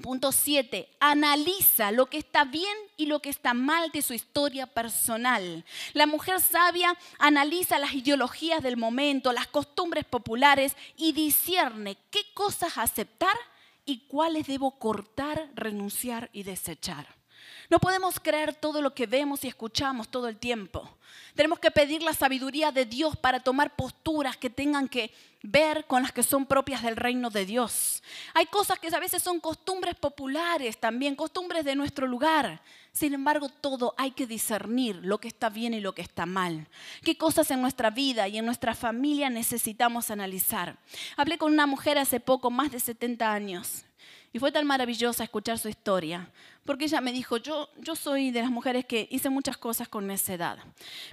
Punto 0.00 0.32
7. 0.32 0.88
Analiza 1.00 1.92
lo 1.92 2.06
que 2.06 2.16
está 2.16 2.44
bien 2.44 2.76
y 2.96 3.06
lo 3.06 3.20
que 3.20 3.28
está 3.28 3.52
mal 3.52 3.90
de 3.90 4.00
su 4.00 4.14
historia 4.14 4.66
personal. 4.66 5.64
La 5.92 6.06
mujer 6.06 6.40
sabia 6.40 6.96
analiza 7.18 7.78
las 7.78 7.92
ideologías 7.92 8.62
del 8.62 8.78
momento, 8.78 9.32
las 9.32 9.48
costumbres 9.48 10.04
populares 10.04 10.76
y 10.96 11.12
discierne 11.12 11.98
qué 12.10 12.20
cosas 12.32 12.78
aceptar 12.78 13.36
y 13.84 14.06
cuáles 14.06 14.46
debo 14.46 14.78
cortar, 14.78 15.50
renunciar 15.54 16.30
y 16.32 16.44
desechar. 16.44 17.21
No 17.70 17.78
podemos 17.78 18.20
creer 18.20 18.54
todo 18.54 18.82
lo 18.82 18.94
que 18.94 19.06
vemos 19.06 19.44
y 19.44 19.48
escuchamos 19.48 20.08
todo 20.08 20.28
el 20.28 20.36
tiempo. 20.36 20.88
Tenemos 21.34 21.58
que 21.58 21.70
pedir 21.70 22.02
la 22.02 22.12
sabiduría 22.12 22.70
de 22.72 22.84
Dios 22.84 23.16
para 23.16 23.40
tomar 23.40 23.74
posturas 23.74 24.36
que 24.36 24.50
tengan 24.50 24.88
que 24.88 25.12
ver 25.42 25.86
con 25.86 26.02
las 26.02 26.12
que 26.12 26.22
son 26.22 26.46
propias 26.46 26.82
del 26.82 26.96
reino 26.96 27.30
de 27.30 27.44
Dios. 27.46 28.02
Hay 28.34 28.46
cosas 28.46 28.78
que 28.78 28.94
a 28.94 29.00
veces 29.00 29.22
son 29.22 29.40
costumbres 29.40 29.94
populares 29.94 30.78
también, 30.78 31.16
costumbres 31.16 31.64
de 31.64 31.74
nuestro 31.74 32.06
lugar. 32.06 32.60
Sin 32.92 33.14
embargo, 33.14 33.48
todo 33.48 33.94
hay 33.96 34.10
que 34.10 34.26
discernir 34.26 34.96
lo 34.96 35.18
que 35.18 35.28
está 35.28 35.48
bien 35.48 35.74
y 35.74 35.80
lo 35.80 35.94
que 35.94 36.02
está 36.02 36.26
mal. 36.26 36.68
¿Qué 37.02 37.16
cosas 37.16 37.50
en 37.50 37.62
nuestra 37.62 37.90
vida 37.90 38.28
y 38.28 38.38
en 38.38 38.44
nuestra 38.44 38.74
familia 38.74 39.30
necesitamos 39.30 40.10
analizar? 40.10 40.76
Hablé 41.16 41.38
con 41.38 41.52
una 41.52 41.66
mujer 41.66 41.98
hace 41.98 42.20
poco, 42.20 42.50
más 42.50 42.70
de 42.70 42.80
70 42.80 43.32
años. 43.32 43.84
Y 44.32 44.38
fue 44.38 44.52
tan 44.52 44.66
maravillosa 44.66 45.24
escuchar 45.24 45.58
su 45.58 45.68
historia, 45.68 46.30
porque 46.64 46.84
ella 46.84 47.00
me 47.00 47.12
dijo, 47.12 47.36
yo, 47.38 47.68
yo 47.78 47.96
soy 47.96 48.30
de 48.30 48.42
las 48.42 48.50
mujeres 48.50 48.84
que 48.84 49.08
hice 49.10 49.30
muchas 49.30 49.56
cosas 49.56 49.88
con 49.88 50.10
esa 50.10 50.34
edad. 50.34 50.58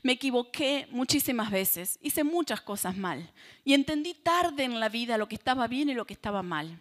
Me 0.04 0.14
equivoqué 0.14 0.88
muchísimas 0.92 1.50
veces, 1.50 1.98
hice 2.02 2.24
muchas 2.24 2.62
cosas 2.62 2.96
mal 2.96 3.32
y 3.64 3.74
entendí 3.74 4.14
tarde 4.14 4.64
en 4.64 4.80
la 4.80 4.90
vida 4.90 5.18
lo 5.18 5.28
que 5.28 5.36
estaba 5.36 5.68
bien 5.68 5.90
y 5.90 5.94
lo 5.94 6.06
que 6.06 6.14
estaba 6.14 6.44
mal. 6.44 6.80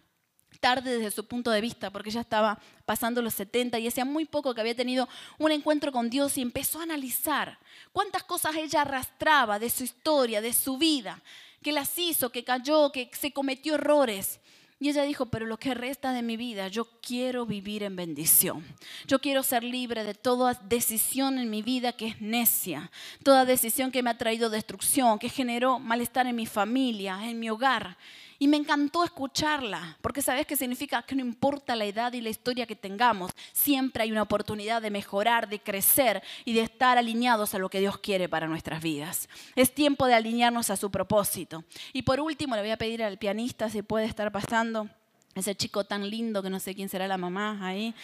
tarde 0.61 0.97
desde 0.97 1.13
su 1.13 1.25
punto 1.25 1.53
de 1.53 1.61
vista, 1.61 1.91
porque 1.91 2.11
ella 2.11 2.21
estaba 2.21 2.59
pasando 2.85 3.23
los 3.23 3.35
70 3.35 3.79
y 3.79 3.87
hacía 3.87 4.05
muy 4.05 4.25
poco 4.25 4.55
que 4.55 4.61
había 4.61 4.75
tenido 4.75 5.09
un 5.39 5.53
encuentro 5.53 5.93
con 5.93 6.11
Dios 6.11 6.37
y 6.37 6.43
empezó 6.43 6.81
a 6.81 6.83
analizar 6.83 7.59
cuántas 7.93 8.25
cosas 8.25 8.57
ella 8.57 8.83
arrastraba 8.83 9.61
de 9.61 9.71
su 9.71 9.85
historia, 9.85 10.41
de 10.41 10.53
su 10.53 10.77
vida, 10.77 11.23
que 11.63 11.71
las 11.71 11.97
hizo, 11.97 12.31
que 12.31 12.43
cayó, 12.43 12.91
que 12.91 13.09
se 13.13 13.33
cometió 13.33 13.77
errores. 13.77 14.41
Y 14.81 14.89
ella 14.89 15.03
dijo, 15.03 15.27
pero 15.27 15.45
lo 15.45 15.59
que 15.59 15.75
resta 15.75 16.13
de 16.13 16.23
mi 16.23 16.37
vida, 16.37 16.69
yo 16.69 16.87
quiero 17.03 17.47
vivir 17.47 17.83
en 17.83 17.97
bendición. 17.97 18.65
Yo 19.09 19.21
quiero 19.21 19.43
ser 19.43 19.65
libre 19.65 20.05
de 20.05 20.15
toda 20.15 20.55
decisión 20.55 21.39
en 21.39 21.51
mi 21.51 21.63
vida 21.63 21.93
que 21.93 22.07
es 22.07 22.21
necia, 22.21 22.93
toda 23.25 23.45
decisión 23.45 23.91
que 23.91 24.05
me 24.05 24.11
ha 24.11 24.19
traído 24.19 24.51
destrucción, 24.51 25.19
que 25.19 25.31
generó 25.31 25.81
malestar 25.81 26.29
en 26.29 26.37
mi 26.37 26.47
familia, 26.47 27.19
en 27.29 27.41
mi 27.41 27.51
hogar. 27.51 27.99
Y 28.41 28.47
me 28.47 28.57
encantó 28.57 29.03
escucharla, 29.03 29.97
porque 30.01 30.23
sabes 30.23 30.47
qué 30.47 30.57
significa 30.57 31.03
que 31.03 31.17
no 31.17 31.23
importa 31.23 31.75
la 31.75 31.87
edad 31.87 32.13
y 32.13 32.21
la 32.21 32.29
historia 32.29 32.67
que 32.67 32.77
tengamos, 32.77 33.33
siempre 33.53 34.05
hay 34.05 34.13
una 34.13 34.23
oportunidad 34.23 34.81
de 34.81 34.91
mejorar, 34.91 35.49
de 35.49 35.59
crecer 35.59 36.23
y 36.45 36.53
de 36.53 36.63
estar 36.63 36.99
alineados 36.99 37.55
a 37.55 37.59
lo 37.59 37.69
que 37.69 37.81
Dios 37.81 37.99
quiere 37.99 38.29
para 38.29 38.47
nuestras 38.47 38.81
vidas. 38.81 39.29
Es 39.57 39.75
tiempo 39.75 40.07
de 40.07 40.15
alinearnos 40.15 40.71
a 40.71 40.77
su 40.77 40.91
propósito. 40.91 41.65
Y 41.93 42.03
por 42.03 42.21
último, 42.21 42.55
le 42.55 42.63
voy 42.63 42.71
a 42.71 42.79
pedir 42.79 43.03
al 43.03 43.19
pianista 43.19 43.69
si 43.71 43.83
puede 43.83 44.07
estar 44.07 44.31
pasando, 44.31 44.89
ese 45.35 45.57
chico 45.57 45.85
tan 45.85 46.09
lindo 46.09 46.43
que 46.43 46.51
no 46.51 46.61
sé 46.61 46.75
quién 46.75 46.89
será 46.89 47.09
la 47.09 47.19
mamá 47.19 47.59
ahí. 47.63 47.95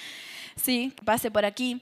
Sí, 0.57 0.93
pase 1.05 1.31
por 1.31 1.45
aquí. 1.45 1.81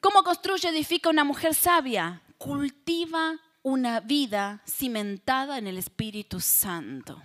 ¿Cómo 0.00 0.22
construye, 0.22 0.68
edifica 0.68 1.08
una 1.08 1.24
mujer 1.24 1.54
sabia? 1.54 2.20
Cultiva 2.36 3.38
una 3.62 4.00
vida 4.00 4.62
cimentada 4.66 5.58
en 5.58 5.66
el 5.66 5.78
Espíritu 5.78 6.40
Santo. 6.40 7.20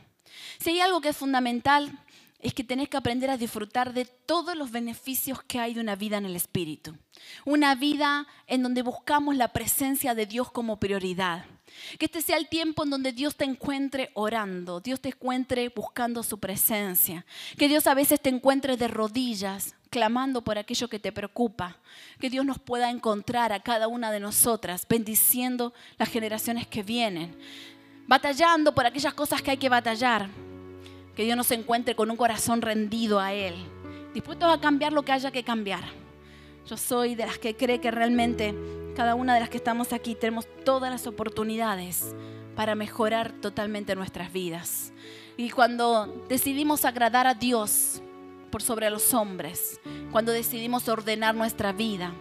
Si 0.60 0.72
hay 0.72 0.80
algo 0.80 1.02
que 1.02 1.10
es 1.10 1.18
fundamental, 1.18 1.98
es 2.42 2.54
que 2.54 2.64
tenés 2.64 2.90
que 2.90 2.98
aprender 2.98 3.30
a 3.30 3.38
disfrutar 3.38 3.94
de 3.94 4.06
todos 4.06 4.56
los 4.56 4.72
beneficios 4.72 5.44
que 5.44 5.60
hay 5.60 5.74
de 5.74 5.82
una 5.82 5.96
vida 5.96 6.18
en 6.18 6.26
el 6.26 6.36
Espíritu. 6.36 6.96
Una 7.46 7.76
vida 7.76 8.28
en 8.48 8.64
donde 8.64 8.82
buscamos 8.82 9.36
la 9.36 9.50
presencia 9.50 10.16
de 10.16 10.26
Dios 10.26 10.52
como 10.52 10.80
prioridad. 10.80 11.46
Que 12.00 12.06
este 12.06 12.22
sea 12.22 12.38
el 12.38 12.50
tiempo 12.50 12.84
en 12.84 12.90
donde 12.90 13.14
Dios 13.14 13.36
te 13.36 13.46
encuentre 13.46 14.10
orando, 14.14 14.82
Dios 14.82 15.00
te 15.00 15.10
encuentre 15.10 15.70
buscando 15.70 16.24
su 16.24 16.40
presencia. 16.40 17.26
Que 17.58 17.70
Dios 17.70 17.88
a 17.88 17.94
veces 17.94 18.20
te 18.20 18.30
encuentre 18.30 18.76
de 18.76 18.88
rodillas, 18.88 19.76
clamando 19.90 20.44
por 20.44 20.58
aquello 20.58 20.90
que 20.90 21.00
te 21.00 21.12
preocupa. 21.12 21.78
Que 22.20 22.30
Dios 22.30 22.46
nos 22.46 22.60
pueda 22.60 22.90
encontrar 22.90 23.54
a 23.54 23.62
cada 23.62 23.88
una 23.88 24.12
de 24.12 24.20
nosotras, 24.20 24.86
bendiciendo 24.90 25.74
las 25.98 26.10
generaciones 26.10 26.68
que 26.68 26.84
vienen. 26.84 27.38
Batallando 28.12 28.76
por 28.76 28.86
aquellas 28.86 29.14
cosas 29.14 29.42
que 29.42 29.52
hay 29.52 29.58
que 29.58 29.70
batallar 29.70 30.28
que 31.16 31.24
Dios 31.24 31.38
nos 31.38 31.50
encuentre 31.52 31.96
con 31.96 32.12
un 32.12 32.18
corazón 32.18 32.62
rendido 32.62 33.22
a 33.22 33.32
Él, 33.32 33.56
dispuestos 34.14 34.54
a 34.54 34.60
cambiar 34.60 34.92
lo 34.92 35.04
que 35.04 35.14
haya 35.14 35.32
que 35.32 35.46
cambiar. 35.46 35.86
Yo 36.68 36.76
soy 36.76 37.16
de 37.16 37.26
las 37.26 37.38
que 37.38 37.56
cree 37.56 37.80
que 37.80 37.90
realmente 37.90 38.54
cada 38.98 39.16
una 39.16 39.34
de 39.34 39.40
las 39.40 39.50
que 39.50 39.56
estamos 39.56 39.94
aquí 39.94 40.14
tenemos 40.14 40.46
todas 40.66 40.92
las 40.92 41.08
oportunidades 41.08 42.14
para 42.54 42.76
mejorar 42.76 43.32
totalmente 43.32 43.96
nuestras 43.96 44.34
vidas. 44.34 44.92
Y 45.38 45.50
cuando 45.50 46.26
decidimos 46.28 46.84
agradar 46.84 47.28
a 47.28 47.34
Dios 47.34 48.02
por 48.52 48.62
sobre 48.62 48.90
los 48.90 49.14
hombres, 49.14 49.80
cuando 50.12 50.34
decidimos 50.34 50.90
ordenar 50.90 51.34
nuestra 51.34 51.72
vida, 51.72 52.12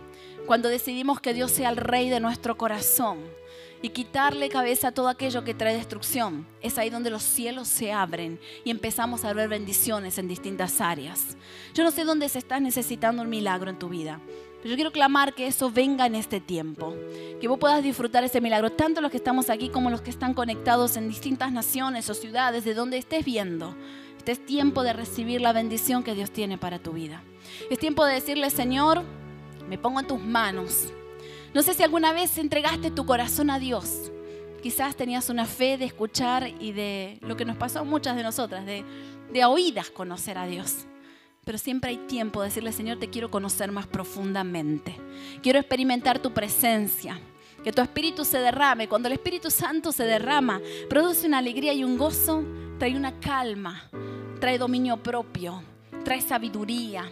cuando 0.47 0.69
decidimos 0.69 1.21
que 1.21 1.35
Dios 1.35 1.51
sea 1.51 1.69
el 1.69 1.79
rey 1.79 2.11
de 2.11 2.21
nuestro 2.21 2.57
corazón, 2.57 3.40
y 3.83 3.91
quitarle 3.91 4.49
cabeza 4.49 4.89
a 4.89 4.93
todo 4.93 5.09
aquello 5.09 5.45
que 5.45 5.55
trae 5.55 5.75
destrucción. 5.75 6.47
Es 6.61 6.79
ahí 6.79 6.91
donde 6.91 7.11
los 7.11 7.23
cielos 7.23 7.69
se 7.69 7.93
abren 7.93 8.39
y 8.65 8.71
empezamos 8.71 9.25
a 9.25 9.33
ver 9.33 9.49
bendiciones 9.49 10.19
en 10.19 10.29
distintas 10.29 10.81
áreas. 10.81 11.37
Yo 11.75 11.85
no 11.85 11.91
sé 11.91 12.05
dónde 12.05 12.29
se 12.29 12.39
está 12.39 12.61
necesitando 12.61 13.23
un 13.23 13.31
milagro 13.31 13.71
en 13.71 13.79
tu 13.79 13.89
vida, 13.89 14.21
pero 14.59 14.71
yo 14.71 14.77
quiero 14.77 14.93
clamar 14.93 15.35
que 15.35 15.47
eso 15.47 15.71
venga 15.71 16.05
en 16.05 16.15
este 16.15 16.41
tiempo, 16.41 16.95
que 17.41 17.49
vos 17.49 17.59
puedas 17.59 17.83
disfrutar 17.83 18.23
ese 18.25 18.43
milagro, 18.43 18.71
tanto 18.71 19.01
los 19.01 19.11
que 19.11 19.17
estamos 19.17 19.49
aquí 19.49 19.71
como 19.71 19.89
los 19.89 20.03
que 20.03 20.11
están 20.11 20.35
conectados 20.35 20.97
en 20.97 21.09
distintas 21.09 21.51
naciones 21.51 22.11
o 22.11 22.15
ciudades, 22.15 22.65
de 22.65 22.75
donde 22.75 22.99
estés 22.99 23.25
viendo. 23.25 23.75
Este 24.19 24.33
es 24.33 24.45
tiempo 24.45 24.83
de 24.83 24.93
recibir 24.93 25.41
la 25.41 25.55
bendición 25.55 26.03
que 26.03 26.15
Dios 26.15 26.31
tiene 26.31 26.59
para 26.59 26.79
tu 26.79 26.93
vida. 26.93 27.23
Es 27.71 27.79
tiempo 27.79 28.05
de 28.05 28.15
decirle, 28.15 28.51
Señor, 28.51 29.03
me 29.67 29.79
pongo 29.79 30.01
en 30.01 30.07
tus 30.07 30.21
manos 30.21 30.93
no 31.53 31.63
sé 31.63 31.75
si 31.75 31.83
alguna 31.83 32.13
vez 32.13 32.39
entregaste 32.39 32.91
tu 32.91 33.05
corazón 33.05 33.51
a 33.51 33.59
Dios. 33.59 34.13
Quizás 34.63 34.95
tenías 34.95 35.31
una 35.31 35.47
fe 35.47 35.79
de 35.79 35.87
escuchar 35.87 36.49
y 36.61 36.73
de 36.73 37.19
lo 37.23 37.37
que 37.37 37.45
nos 37.45 37.57
pasó 37.57 37.81
a 37.81 37.85
muchas 37.85 38.17
de 38.17 38.23
nosotras, 38.23 38.65
de, 38.67 38.85
de 39.33 39.45
oídas 39.45 39.91
conocer 39.91 40.39
a 40.39 40.47
Dios. 40.47 40.87
Pero 41.45 41.59
siempre 41.59 41.91
hay 41.91 41.97
tiempo 41.97 42.41
de 42.41 42.49
decirle, 42.49 42.73
Señor, 42.73 42.99
te 42.99 43.09
quiero 43.09 43.31
conocer 43.31 43.73
más 43.73 43.87
profundamente. 43.87 44.97
Quiero 45.43 45.59
experimentar 45.59 46.21
tu 46.21 46.33
presencia. 46.33 47.19
Que 47.65 47.73
tu 47.73 47.83
espíritu 47.83 48.25
se 48.25 48.39
derrame. 48.39 48.89
Cuando 48.89 49.09
el 49.09 49.15
Espíritu 49.15 49.51
Santo 49.51 49.93
se 49.93 50.05
derrama, 50.05 50.61
produce 50.89 51.27
una 51.27 51.39
alegría 51.39 51.73
y 51.73 51.85
un 51.85 51.99
gozo, 51.99 52.45
trae 52.79 52.97
una 52.97 53.19
calma, 53.21 53.91
trae 54.41 54.57
dominio 54.57 54.97
propio, 54.97 55.63
trae 56.05 56.23
sabiduría, 56.23 57.05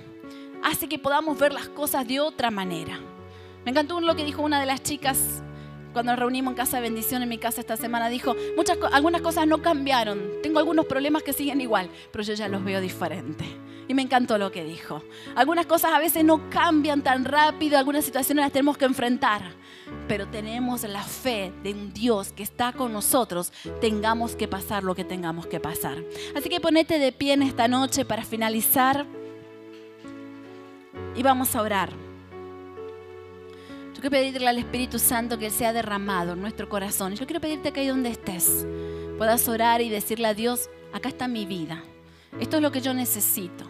hace 0.63 0.89
que 0.89 0.99
podamos 0.99 1.39
ver 1.39 1.53
las 1.53 1.69
cosas 1.69 2.07
de 2.09 2.21
otra 2.21 2.51
manera. 2.51 2.99
Me 3.69 3.73
encantó 3.73 4.01
lo 4.01 4.17
que 4.17 4.25
dijo 4.25 4.41
una 4.41 4.61
de 4.61 4.65
las 4.65 4.83
chicas 4.83 5.43
cuando 5.93 6.13
nos 6.13 6.19
reunimos 6.19 6.53
en 6.53 6.57
Casa 6.57 6.79
de 6.79 6.85
Bendición 6.85 7.23
en 7.23 7.29
mi 7.29 7.37
casa 7.37 7.61
esta 7.61 7.77
semana. 7.77 8.09
Dijo, 8.09 8.35
muchas, 8.57 8.79
algunas 8.93 9.21
cosas 9.21 9.47
no 9.47 9.61
cambiaron. 9.61 10.41
Tengo 10.43 10.59
algunos 10.59 10.87
problemas 10.87 11.23
que 11.23 11.35
siguen 11.35 11.61
igual, 11.61 11.91
pero 12.11 12.25
yo 12.25 12.33
ya 12.33 12.49
los 12.49 12.65
veo 12.65 12.81
diferente. 12.81 13.45
Y 13.87 13.93
me 13.93 14.01
encantó 14.01 14.39
lo 14.39 14.51
que 14.51 14.65
dijo. 14.65 15.03
Algunas 15.37 15.67
cosas 15.67 15.93
a 15.93 15.99
veces 15.99 16.25
no 16.25 16.49
cambian 16.49 17.03
tan 17.03 17.27
rápido, 17.27 17.77
algunas 17.77 18.07
situaciones 18.07 18.43
las 18.43 18.53
tenemos 18.53 18.79
que 18.79 18.87
enfrentar, 18.87 19.43
pero 20.09 20.27
tenemos 20.29 20.85
la 20.85 21.03
fe 21.03 21.53
de 21.63 21.75
un 21.75 21.93
Dios 21.93 22.33
que 22.33 22.45
está 22.45 22.73
con 22.73 22.91
nosotros, 22.91 23.53
tengamos 23.83 24.35
que 24.35 24.49
pasar 24.49 24.83
lo 24.83 24.95
que 24.95 25.05
tengamos 25.05 25.47
que 25.47 25.61
pasar. 25.61 25.99
Así 26.35 26.49
que 26.49 26.59
ponete 26.59 26.99
de 26.99 27.13
pie 27.13 27.35
en 27.35 27.43
esta 27.43 27.69
noche 27.69 28.07
para 28.07 28.25
finalizar 28.25 29.05
y 31.15 31.23
vamos 31.23 31.55
a 31.55 31.61
orar. 31.61 32.08
Yo 33.99 34.03
quiero 34.03 34.17
pedirle 34.17 34.47
al 34.47 34.59
Espíritu 34.59 35.01
Santo 35.01 35.41
que 35.41 35.47
Él 35.47 35.51
sea 35.51 35.73
derramado 35.73 36.35
en 36.35 36.41
nuestro 36.41 36.69
corazón. 36.69 37.17
Yo 37.17 37.27
quiero 37.27 37.41
pedirte 37.41 37.73
que 37.73 37.81
ahí 37.81 37.89
donde 37.89 38.11
estés 38.11 38.65
puedas 39.19 39.49
orar 39.49 39.81
y 39.81 39.89
decirle 39.89 40.29
a 40.29 40.35
Dios, 40.35 40.71
acá 40.93 41.09
está 41.09 41.27
mi 41.27 41.47
vida. 41.47 41.83
Esto 42.39 42.59
es 42.59 42.63
lo 42.63 42.71
que 42.71 42.81
yo 42.81 42.95
necesito. 42.95 43.65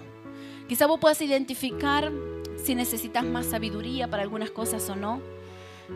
Quizá 0.69 0.87
vos 0.87 1.01
puedas 1.01 1.23
identificar 1.23 2.12
si 2.62 2.75
necesitas 2.75 3.25
más 3.25 3.47
sabiduría 3.47 4.07
para 4.07 4.23
algunas 4.23 4.51
cosas 4.51 4.91
o 4.91 4.97
no. 4.97 5.23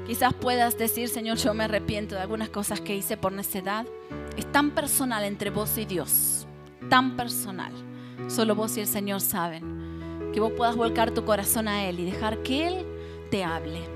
Quizás 0.06 0.32
puedas 0.32 0.78
decir, 0.78 1.10
Señor, 1.10 1.36
yo 1.36 1.52
me 1.52 1.64
arrepiento 1.64 2.14
de 2.14 2.22
algunas 2.22 2.48
cosas 2.48 2.80
que 2.80 2.96
hice 2.96 3.18
por 3.18 3.32
necedad. 3.32 3.84
Es 4.38 4.50
tan 4.50 4.70
personal 4.70 5.24
entre 5.24 5.50
vos 5.50 5.76
y 5.76 5.84
Dios, 5.84 6.46
tan 6.88 7.18
personal. 7.18 7.74
Solo 8.28 8.54
vos 8.54 8.78
y 8.78 8.80
el 8.80 8.86
Señor 8.86 9.20
saben. 9.20 10.30
Que 10.32 10.40
vos 10.40 10.52
puedas 10.56 10.74
volcar 10.74 11.10
tu 11.10 11.22
corazón 11.26 11.68
a 11.68 11.86
Él 11.86 12.00
y 12.00 12.06
dejar 12.06 12.42
que 12.42 12.66
Él 12.66 12.86
te 13.30 13.44
hable 13.44 13.91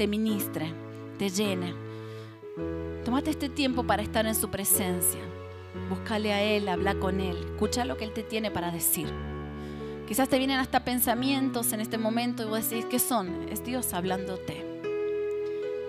te 0.00 0.06
ministre, 0.06 0.72
te 1.18 1.28
llene. 1.28 1.74
Tómate 3.04 3.28
este 3.28 3.50
tiempo 3.50 3.82
para 3.82 4.02
estar 4.02 4.24
en 4.24 4.34
su 4.34 4.48
presencia. 4.48 5.20
Búscale 5.90 6.32
a 6.32 6.42
Él, 6.42 6.70
habla 6.70 6.94
con 6.94 7.20
Él, 7.20 7.36
escucha 7.36 7.84
lo 7.84 7.98
que 7.98 8.04
Él 8.04 8.14
te 8.14 8.22
tiene 8.22 8.50
para 8.50 8.70
decir. 8.70 9.08
Quizás 10.08 10.30
te 10.30 10.38
vienen 10.38 10.58
hasta 10.58 10.86
pensamientos 10.86 11.74
en 11.74 11.82
este 11.82 11.98
momento 11.98 12.42
y 12.42 12.46
vos 12.46 12.70
decís, 12.70 12.86
¿qué 12.86 12.98
son? 12.98 13.46
Es 13.50 13.62
Dios 13.62 13.92
hablándote. 13.92 14.64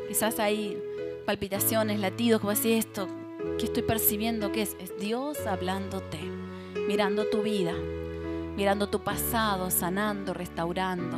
Quizás 0.09 0.41
hay 0.41 0.77
palpitaciones, 1.25 1.97
latidos, 2.01 2.41
vos 2.41 2.61
decís 2.61 2.85
esto, 2.85 3.07
¿qué 3.59 3.63
estoy 3.63 3.83
percibiendo? 3.83 4.51
¿Qué 4.51 4.63
es? 4.63 4.75
Es 4.81 4.91
Dios 4.99 5.37
hablándote, 5.47 6.19
mirando 6.85 7.27
tu 7.27 7.43
vida, 7.43 7.71
mirando 8.57 8.89
tu 8.89 8.99
pasado, 8.99 9.71
sanando, 9.71 10.33
restaurando, 10.33 11.17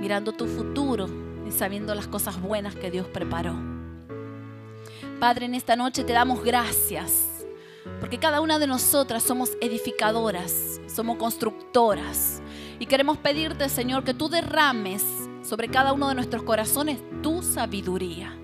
mirando 0.00 0.32
tu 0.32 0.48
futuro, 0.48 1.29
sabiendo 1.52 1.94
las 1.94 2.08
cosas 2.08 2.40
buenas 2.40 2.74
que 2.74 2.90
Dios 2.90 3.06
preparó. 3.06 3.54
Padre, 5.18 5.46
en 5.46 5.54
esta 5.54 5.76
noche 5.76 6.04
te 6.04 6.12
damos 6.12 6.42
gracias, 6.42 7.44
porque 8.00 8.18
cada 8.18 8.40
una 8.40 8.58
de 8.58 8.66
nosotras 8.66 9.22
somos 9.22 9.50
edificadoras, 9.60 10.80
somos 10.86 11.18
constructoras, 11.18 12.40
y 12.78 12.86
queremos 12.86 13.18
pedirte, 13.18 13.68
Señor, 13.68 14.04
que 14.04 14.14
tú 14.14 14.28
derrames 14.30 15.04
sobre 15.42 15.68
cada 15.68 15.92
uno 15.92 16.08
de 16.08 16.14
nuestros 16.14 16.42
corazones 16.42 16.98
tu 17.22 17.42
sabiduría. 17.42 18.39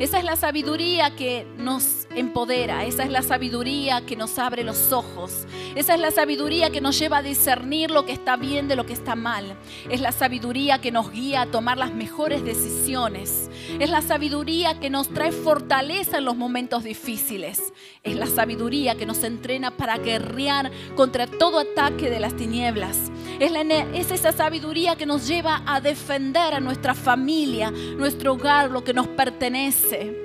Esa 0.00 0.18
es 0.18 0.24
la 0.24 0.36
sabiduría 0.36 1.14
que 1.14 1.46
nos 1.58 2.06
empodera, 2.16 2.86
esa 2.86 3.04
es 3.04 3.10
la 3.10 3.20
sabiduría 3.20 4.00
que 4.06 4.16
nos 4.16 4.38
abre 4.38 4.64
los 4.64 4.92
ojos, 4.92 5.46
esa 5.74 5.94
es 5.94 6.00
la 6.00 6.10
sabiduría 6.10 6.70
que 6.70 6.80
nos 6.80 6.98
lleva 6.98 7.18
a 7.18 7.22
discernir 7.22 7.90
lo 7.90 8.06
que 8.06 8.12
está 8.12 8.36
bien 8.36 8.66
de 8.66 8.76
lo 8.76 8.86
que 8.86 8.94
está 8.94 9.14
mal, 9.14 9.58
es 9.90 10.00
la 10.00 10.10
sabiduría 10.10 10.80
que 10.80 10.90
nos 10.90 11.12
guía 11.12 11.42
a 11.42 11.46
tomar 11.50 11.76
las 11.76 11.92
mejores 11.92 12.42
decisiones, 12.42 13.50
es 13.78 13.90
la 13.90 14.00
sabiduría 14.00 14.80
que 14.80 14.88
nos 14.88 15.10
trae 15.10 15.32
fortaleza 15.32 16.16
en 16.16 16.24
los 16.24 16.36
momentos 16.36 16.82
difíciles, 16.82 17.70
es 18.02 18.16
la 18.16 18.26
sabiduría 18.26 18.94
que 18.94 19.04
nos 19.04 19.22
entrena 19.22 19.76
para 19.76 19.98
guerrear 19.98 20.70
contra 20.96 21.26
todo 21.26 21.58
ataque 21.58 22.08
de 22.08 22.20
las 22.20 22.34
tinieblas. 22.34 23.10
Es, 23.38 23.52
es, 23.94 24.10
esa 24.10 24.32
sabiduría 24.32 24.96
que 24.96 25.06
nos 25.06 25.26
lleva 25.26 25.62
a 25.66 25.80
defender 25.80 26.54
a 26.54 26.60
nuestra 26.60 26.94
familia, 26.94 27.70
nuestro 27.70 28.32
hogar, 28.32 28.70
lo 28.70 28.82
que 28.84 28.92
nos 28.92 29.08
pertenece. 29.08 30.16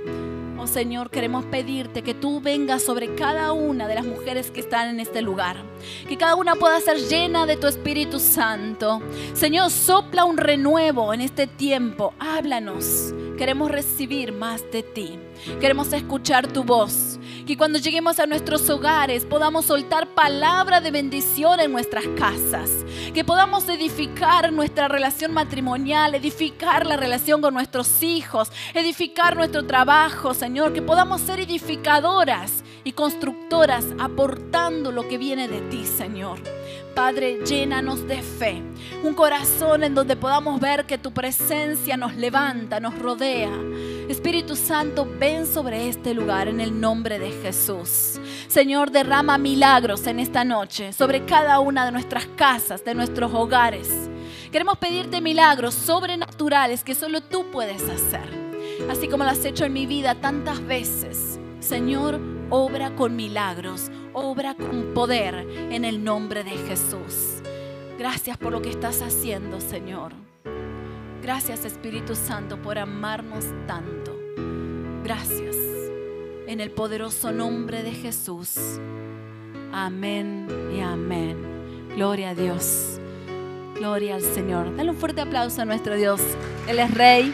Oh 0.57 0.67
Señor, 0.67 1.11
queremos 1.11 1.45
pedirte 1.45 2.01
que 2.01 2.13
tú 2.13 2.41
vengas 2.41 2.81
sobre 2.81 3.13
cada 3.13 3.51
una 3.51 3.87
de 3.87 3.95
las 3.95 4.05
mujeres 4.05 4.49
que 4.51 4.61
están 4.61 4.89
en 4.89 4.99
este 4.99 5.21
lugar. 5.21 5.57
Que 6.07 6.17
cada 6.17 6.35
una 6.35 6.55
pueda 6.55 6.79
ser 6.79 6.97
llena 6.97 7.45
de 7.45 7.57
tu 7.57 7.67
Espíritu 7.67 8.19
Santo. 8.19 9.01
Señor, 9.33 9.69
sopla 9.69 10.23
un 10.23 10.37
renuevo 10.37 11.13
en 11.13 11.21
este 11.21 11.45
tiempo. 11.45 12.13
Háblanos. 12.19 13.13
Queremos 13.37 13.69
recibir 13.69 14.31
más 14.31 14.63
de 14.71 14.81
ti. 14.81 15.19
Queremos 15.59 15.91
escuchar 15.91 16.47
tu 16.47 16.63
voz. 16.63 17.19
Que 17.45 17.57
cuando 17.57 17.77
lleguemos 17.77 18.19
a 18.19 18.25
nuestros 18.25 18.67
hogares 18.71 19.23
podamos 19.23 19.65
soltar 19.65 20.07
palabra 20.07 20.81
de 20.81 20.89
bendición 20.89 21.59
en 21.59 21.71
nuestras 21.71 22.05
casas. 22.17 22.71
Que 23.13 23.23
podamos 23.23 23.69
edificar 23.69 24.51
nuestra 24.51 24.87
relación 24.87 25.31
matrimonial, 25.31 26.15
edificar 26.15 26.87
la 26.87 26.97
relación 26.97 27.41
con 27.41 27.53
nuestros 27.53 28.01
hijos, 28.01 28.51
edificar 28.73 29.35
nuestro 29.35 29.67
trabajo, 29.67 30.33
Señor. 30.33 30.73
Que 30.73 30.81
podamos 30.81 31.21
ser 31.21 31.39
edificadoras 31.39 32.63
y 32.83 32.93
constructoras 32.93 33.85
aportando 33.99 34.91
lo 34.91 35.07
que 35.07 35.19
viene 35.19 35.47
de 35.47 35.61
ti, 35.69 35.85
Señor. 35.85 36.39
Padre, 36.95 37.39
llénanos 37.45 38.07
de 38.07 38.21
fe, 38.21 38.63
un 39.03 39.13
corazón 39.13 39.83
en 39.83 39.93
donde 39.93 40.15
podamos 40.15 40.61
ver 40.61 40.85
que 40.85 40.97
tu 40.97 41.11
presencia 41.11 41.97
nos 41.97 42.15
levanta, 42.15 42.79
nos 42.79 42.97
rodea. 42.97 43.51
Espíritu 44.07 44.55
Santo, 44.55 45.05
ven 45.19 45.45
sobre 45.45 45.89
este 45.89 46.13
lugar 46.13 46.47
en 46.47 46.61
el 46.61 46.79
nombre 46.79 47.19
de 47.19 47.31
Jesús. 47.31 48.17
Señor, 48.47 48.91
derrama 48.91 49.37
milagros 49.37 50.07
en 50.07 50.21
esta 50.21 50.45
noche 50.45 50.93
sobre 50.93 51.25
cada 51.25 51.59
una 51.59 51.85
de 51.85 51.91
nuestras 51.91 52.27
casas, 52.27 52.85
de 52.85 52.95
nuestros 52.95 53.33
hogares. 53.33 53.89
Queremos 54.49 54.77
pedirte 54.77 55.19
milagros 55.19 55.73
sobrenaturales 55.73 56.85
que 56.85 56.95
solo 56.95 57.19
tú 57.19 57.51
puedes 57.51 57.83
hacer, 57.89 58.23
así 58.89 59.09
como 59.09 59.25
lo 59.25 59.31
has 59.31 59.43
hecho 59.43 59.65
en 59.65 59.73
mi 59.73 59.85
vida 59.85 60.15
tantas 60.15 60.65
veces. 60.65 61.41
Señor, 61.59 62.21
obra 62.49 62.95
con 62.95 63.17
milagros, 63.17 63.91
obra 64.15 64.55
con 64.55 64.93
poder 64.93 65.35
en 65.35 65.85
el 65.85 66.03
nombre 66.03 66.43
de 66.43 66.51
Jesús. 66.51 67.41
Gracias 67.99 68.37
por 68.37 68.51
lo 68.51 68.61
que 68.61 68.69
estás 68.69 69.01
haciendo, 69.01 69.59
Señor. 69.59 70.13
Gracias, 71.21 71.65
Espíritu 71.65 72.15
Santo, 72.15 72.61
por 72.61 72.77
amarnos 72.77 73.45
tanto. 73.67 74.17
Gracias. 75.03 75.55
En 76.47 76.61
el 76.61 76.71
poderoso 76.71 77.31
nombre 77.31 77.83
de 77.83 77.91
Jesús. 77.91 78.79
Amén 79.71 80.47
y 80.75 80.79
amén. 80.79 81.37
Gloria 81.95 82.29
a 82.29 82.35
Dios. 82.35 82.99
Gloria 83.75 84.15
al 84.15 84.21
Señor. 84.21 84.75
Dale 84.77 84.91
un 84.91 84.97
fuerte 84.97 85.21
aplauso 85.21 85.61
a 85.61 85.65
nuestro 85.65 85.95
Dios. 85.95 86.21
Él 86.67 86.79
es 86.79 86.93
Rey. 86.93 87.33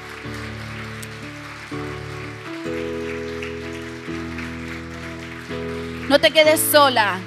No 6.12 6.19
te 6.19 6.32
quedes 6.32 6.60
sola. 6.60 7.21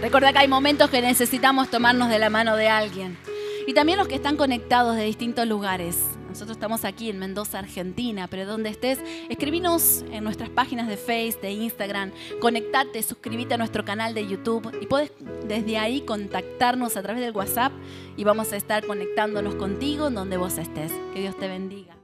Recuerda 0.00 0.32
que 0.32 0.38
hay 0.38 0.48
momentos 0.48 0.88
que 0.88 1.02
necesitamos 1.02 1.68
tomarnos 1.68 2.08
de 2.08 2.18
la 2.18 2.30
mano 2.30 2.56
de 2.56 2.68
alguien. 2.68 3.18
Y 3.66 3.74
también 3.74 3.98
los 3.98 4.08
que 4.08 4.14
están 4.14 4.38
conectados 4.38 4.96
de 4.96 5.04
distintos 5.04 5.46
lugares. 5.46 5.98
Nosotros 6.26 6.56
estamos 6.56 6.86
aquí 6.86 7.10
en 7.10 7.18
Mendoza, 7.18 7.58
Argentina, 7.58 8.28
pero 8.28 8.46
donde 8.46 8.70
estés, 8.70 8.98
escribinos 9.28 10.06
en 10.10 10.24
nuestras 10.24 10.48
páginas 10.48 10.88
de 10.88 10.96
Facebook, 10.96 11.42
de 11.42 11.50
Instagram, 11.50 12.12
conectate, 12.40 13.02
suscríbete 13.02 13.52
a 13.52 13.58
nuestro 13.58 13.84
canal 13.84 14.14
de 14.14 14.26
YouTube 14.26 14.74
y 14.80 14.86
puedes 14.86 15.12
desde 15.46 15.76
ahí 15.76 16.00
contactarnos 16.00 16.96
a 16.96 17.02
través 17.02 17.20
del 17.20 17.36
WhatsApp 17.36 17.74
y 18.16 18.24
vamos 18.24 18.54
a 18.54 18.56
estar 18.56 18.86
conectándonos 18.86 19.54
contigo 19.56 20.08
donde 20.08 20.38
vos 20.38 20.56
estés. 20.56 20.92
Que 21.12 21.20
Dios 21.20 21.38
te 21.38 21.46
bendiga. 21.46 21.99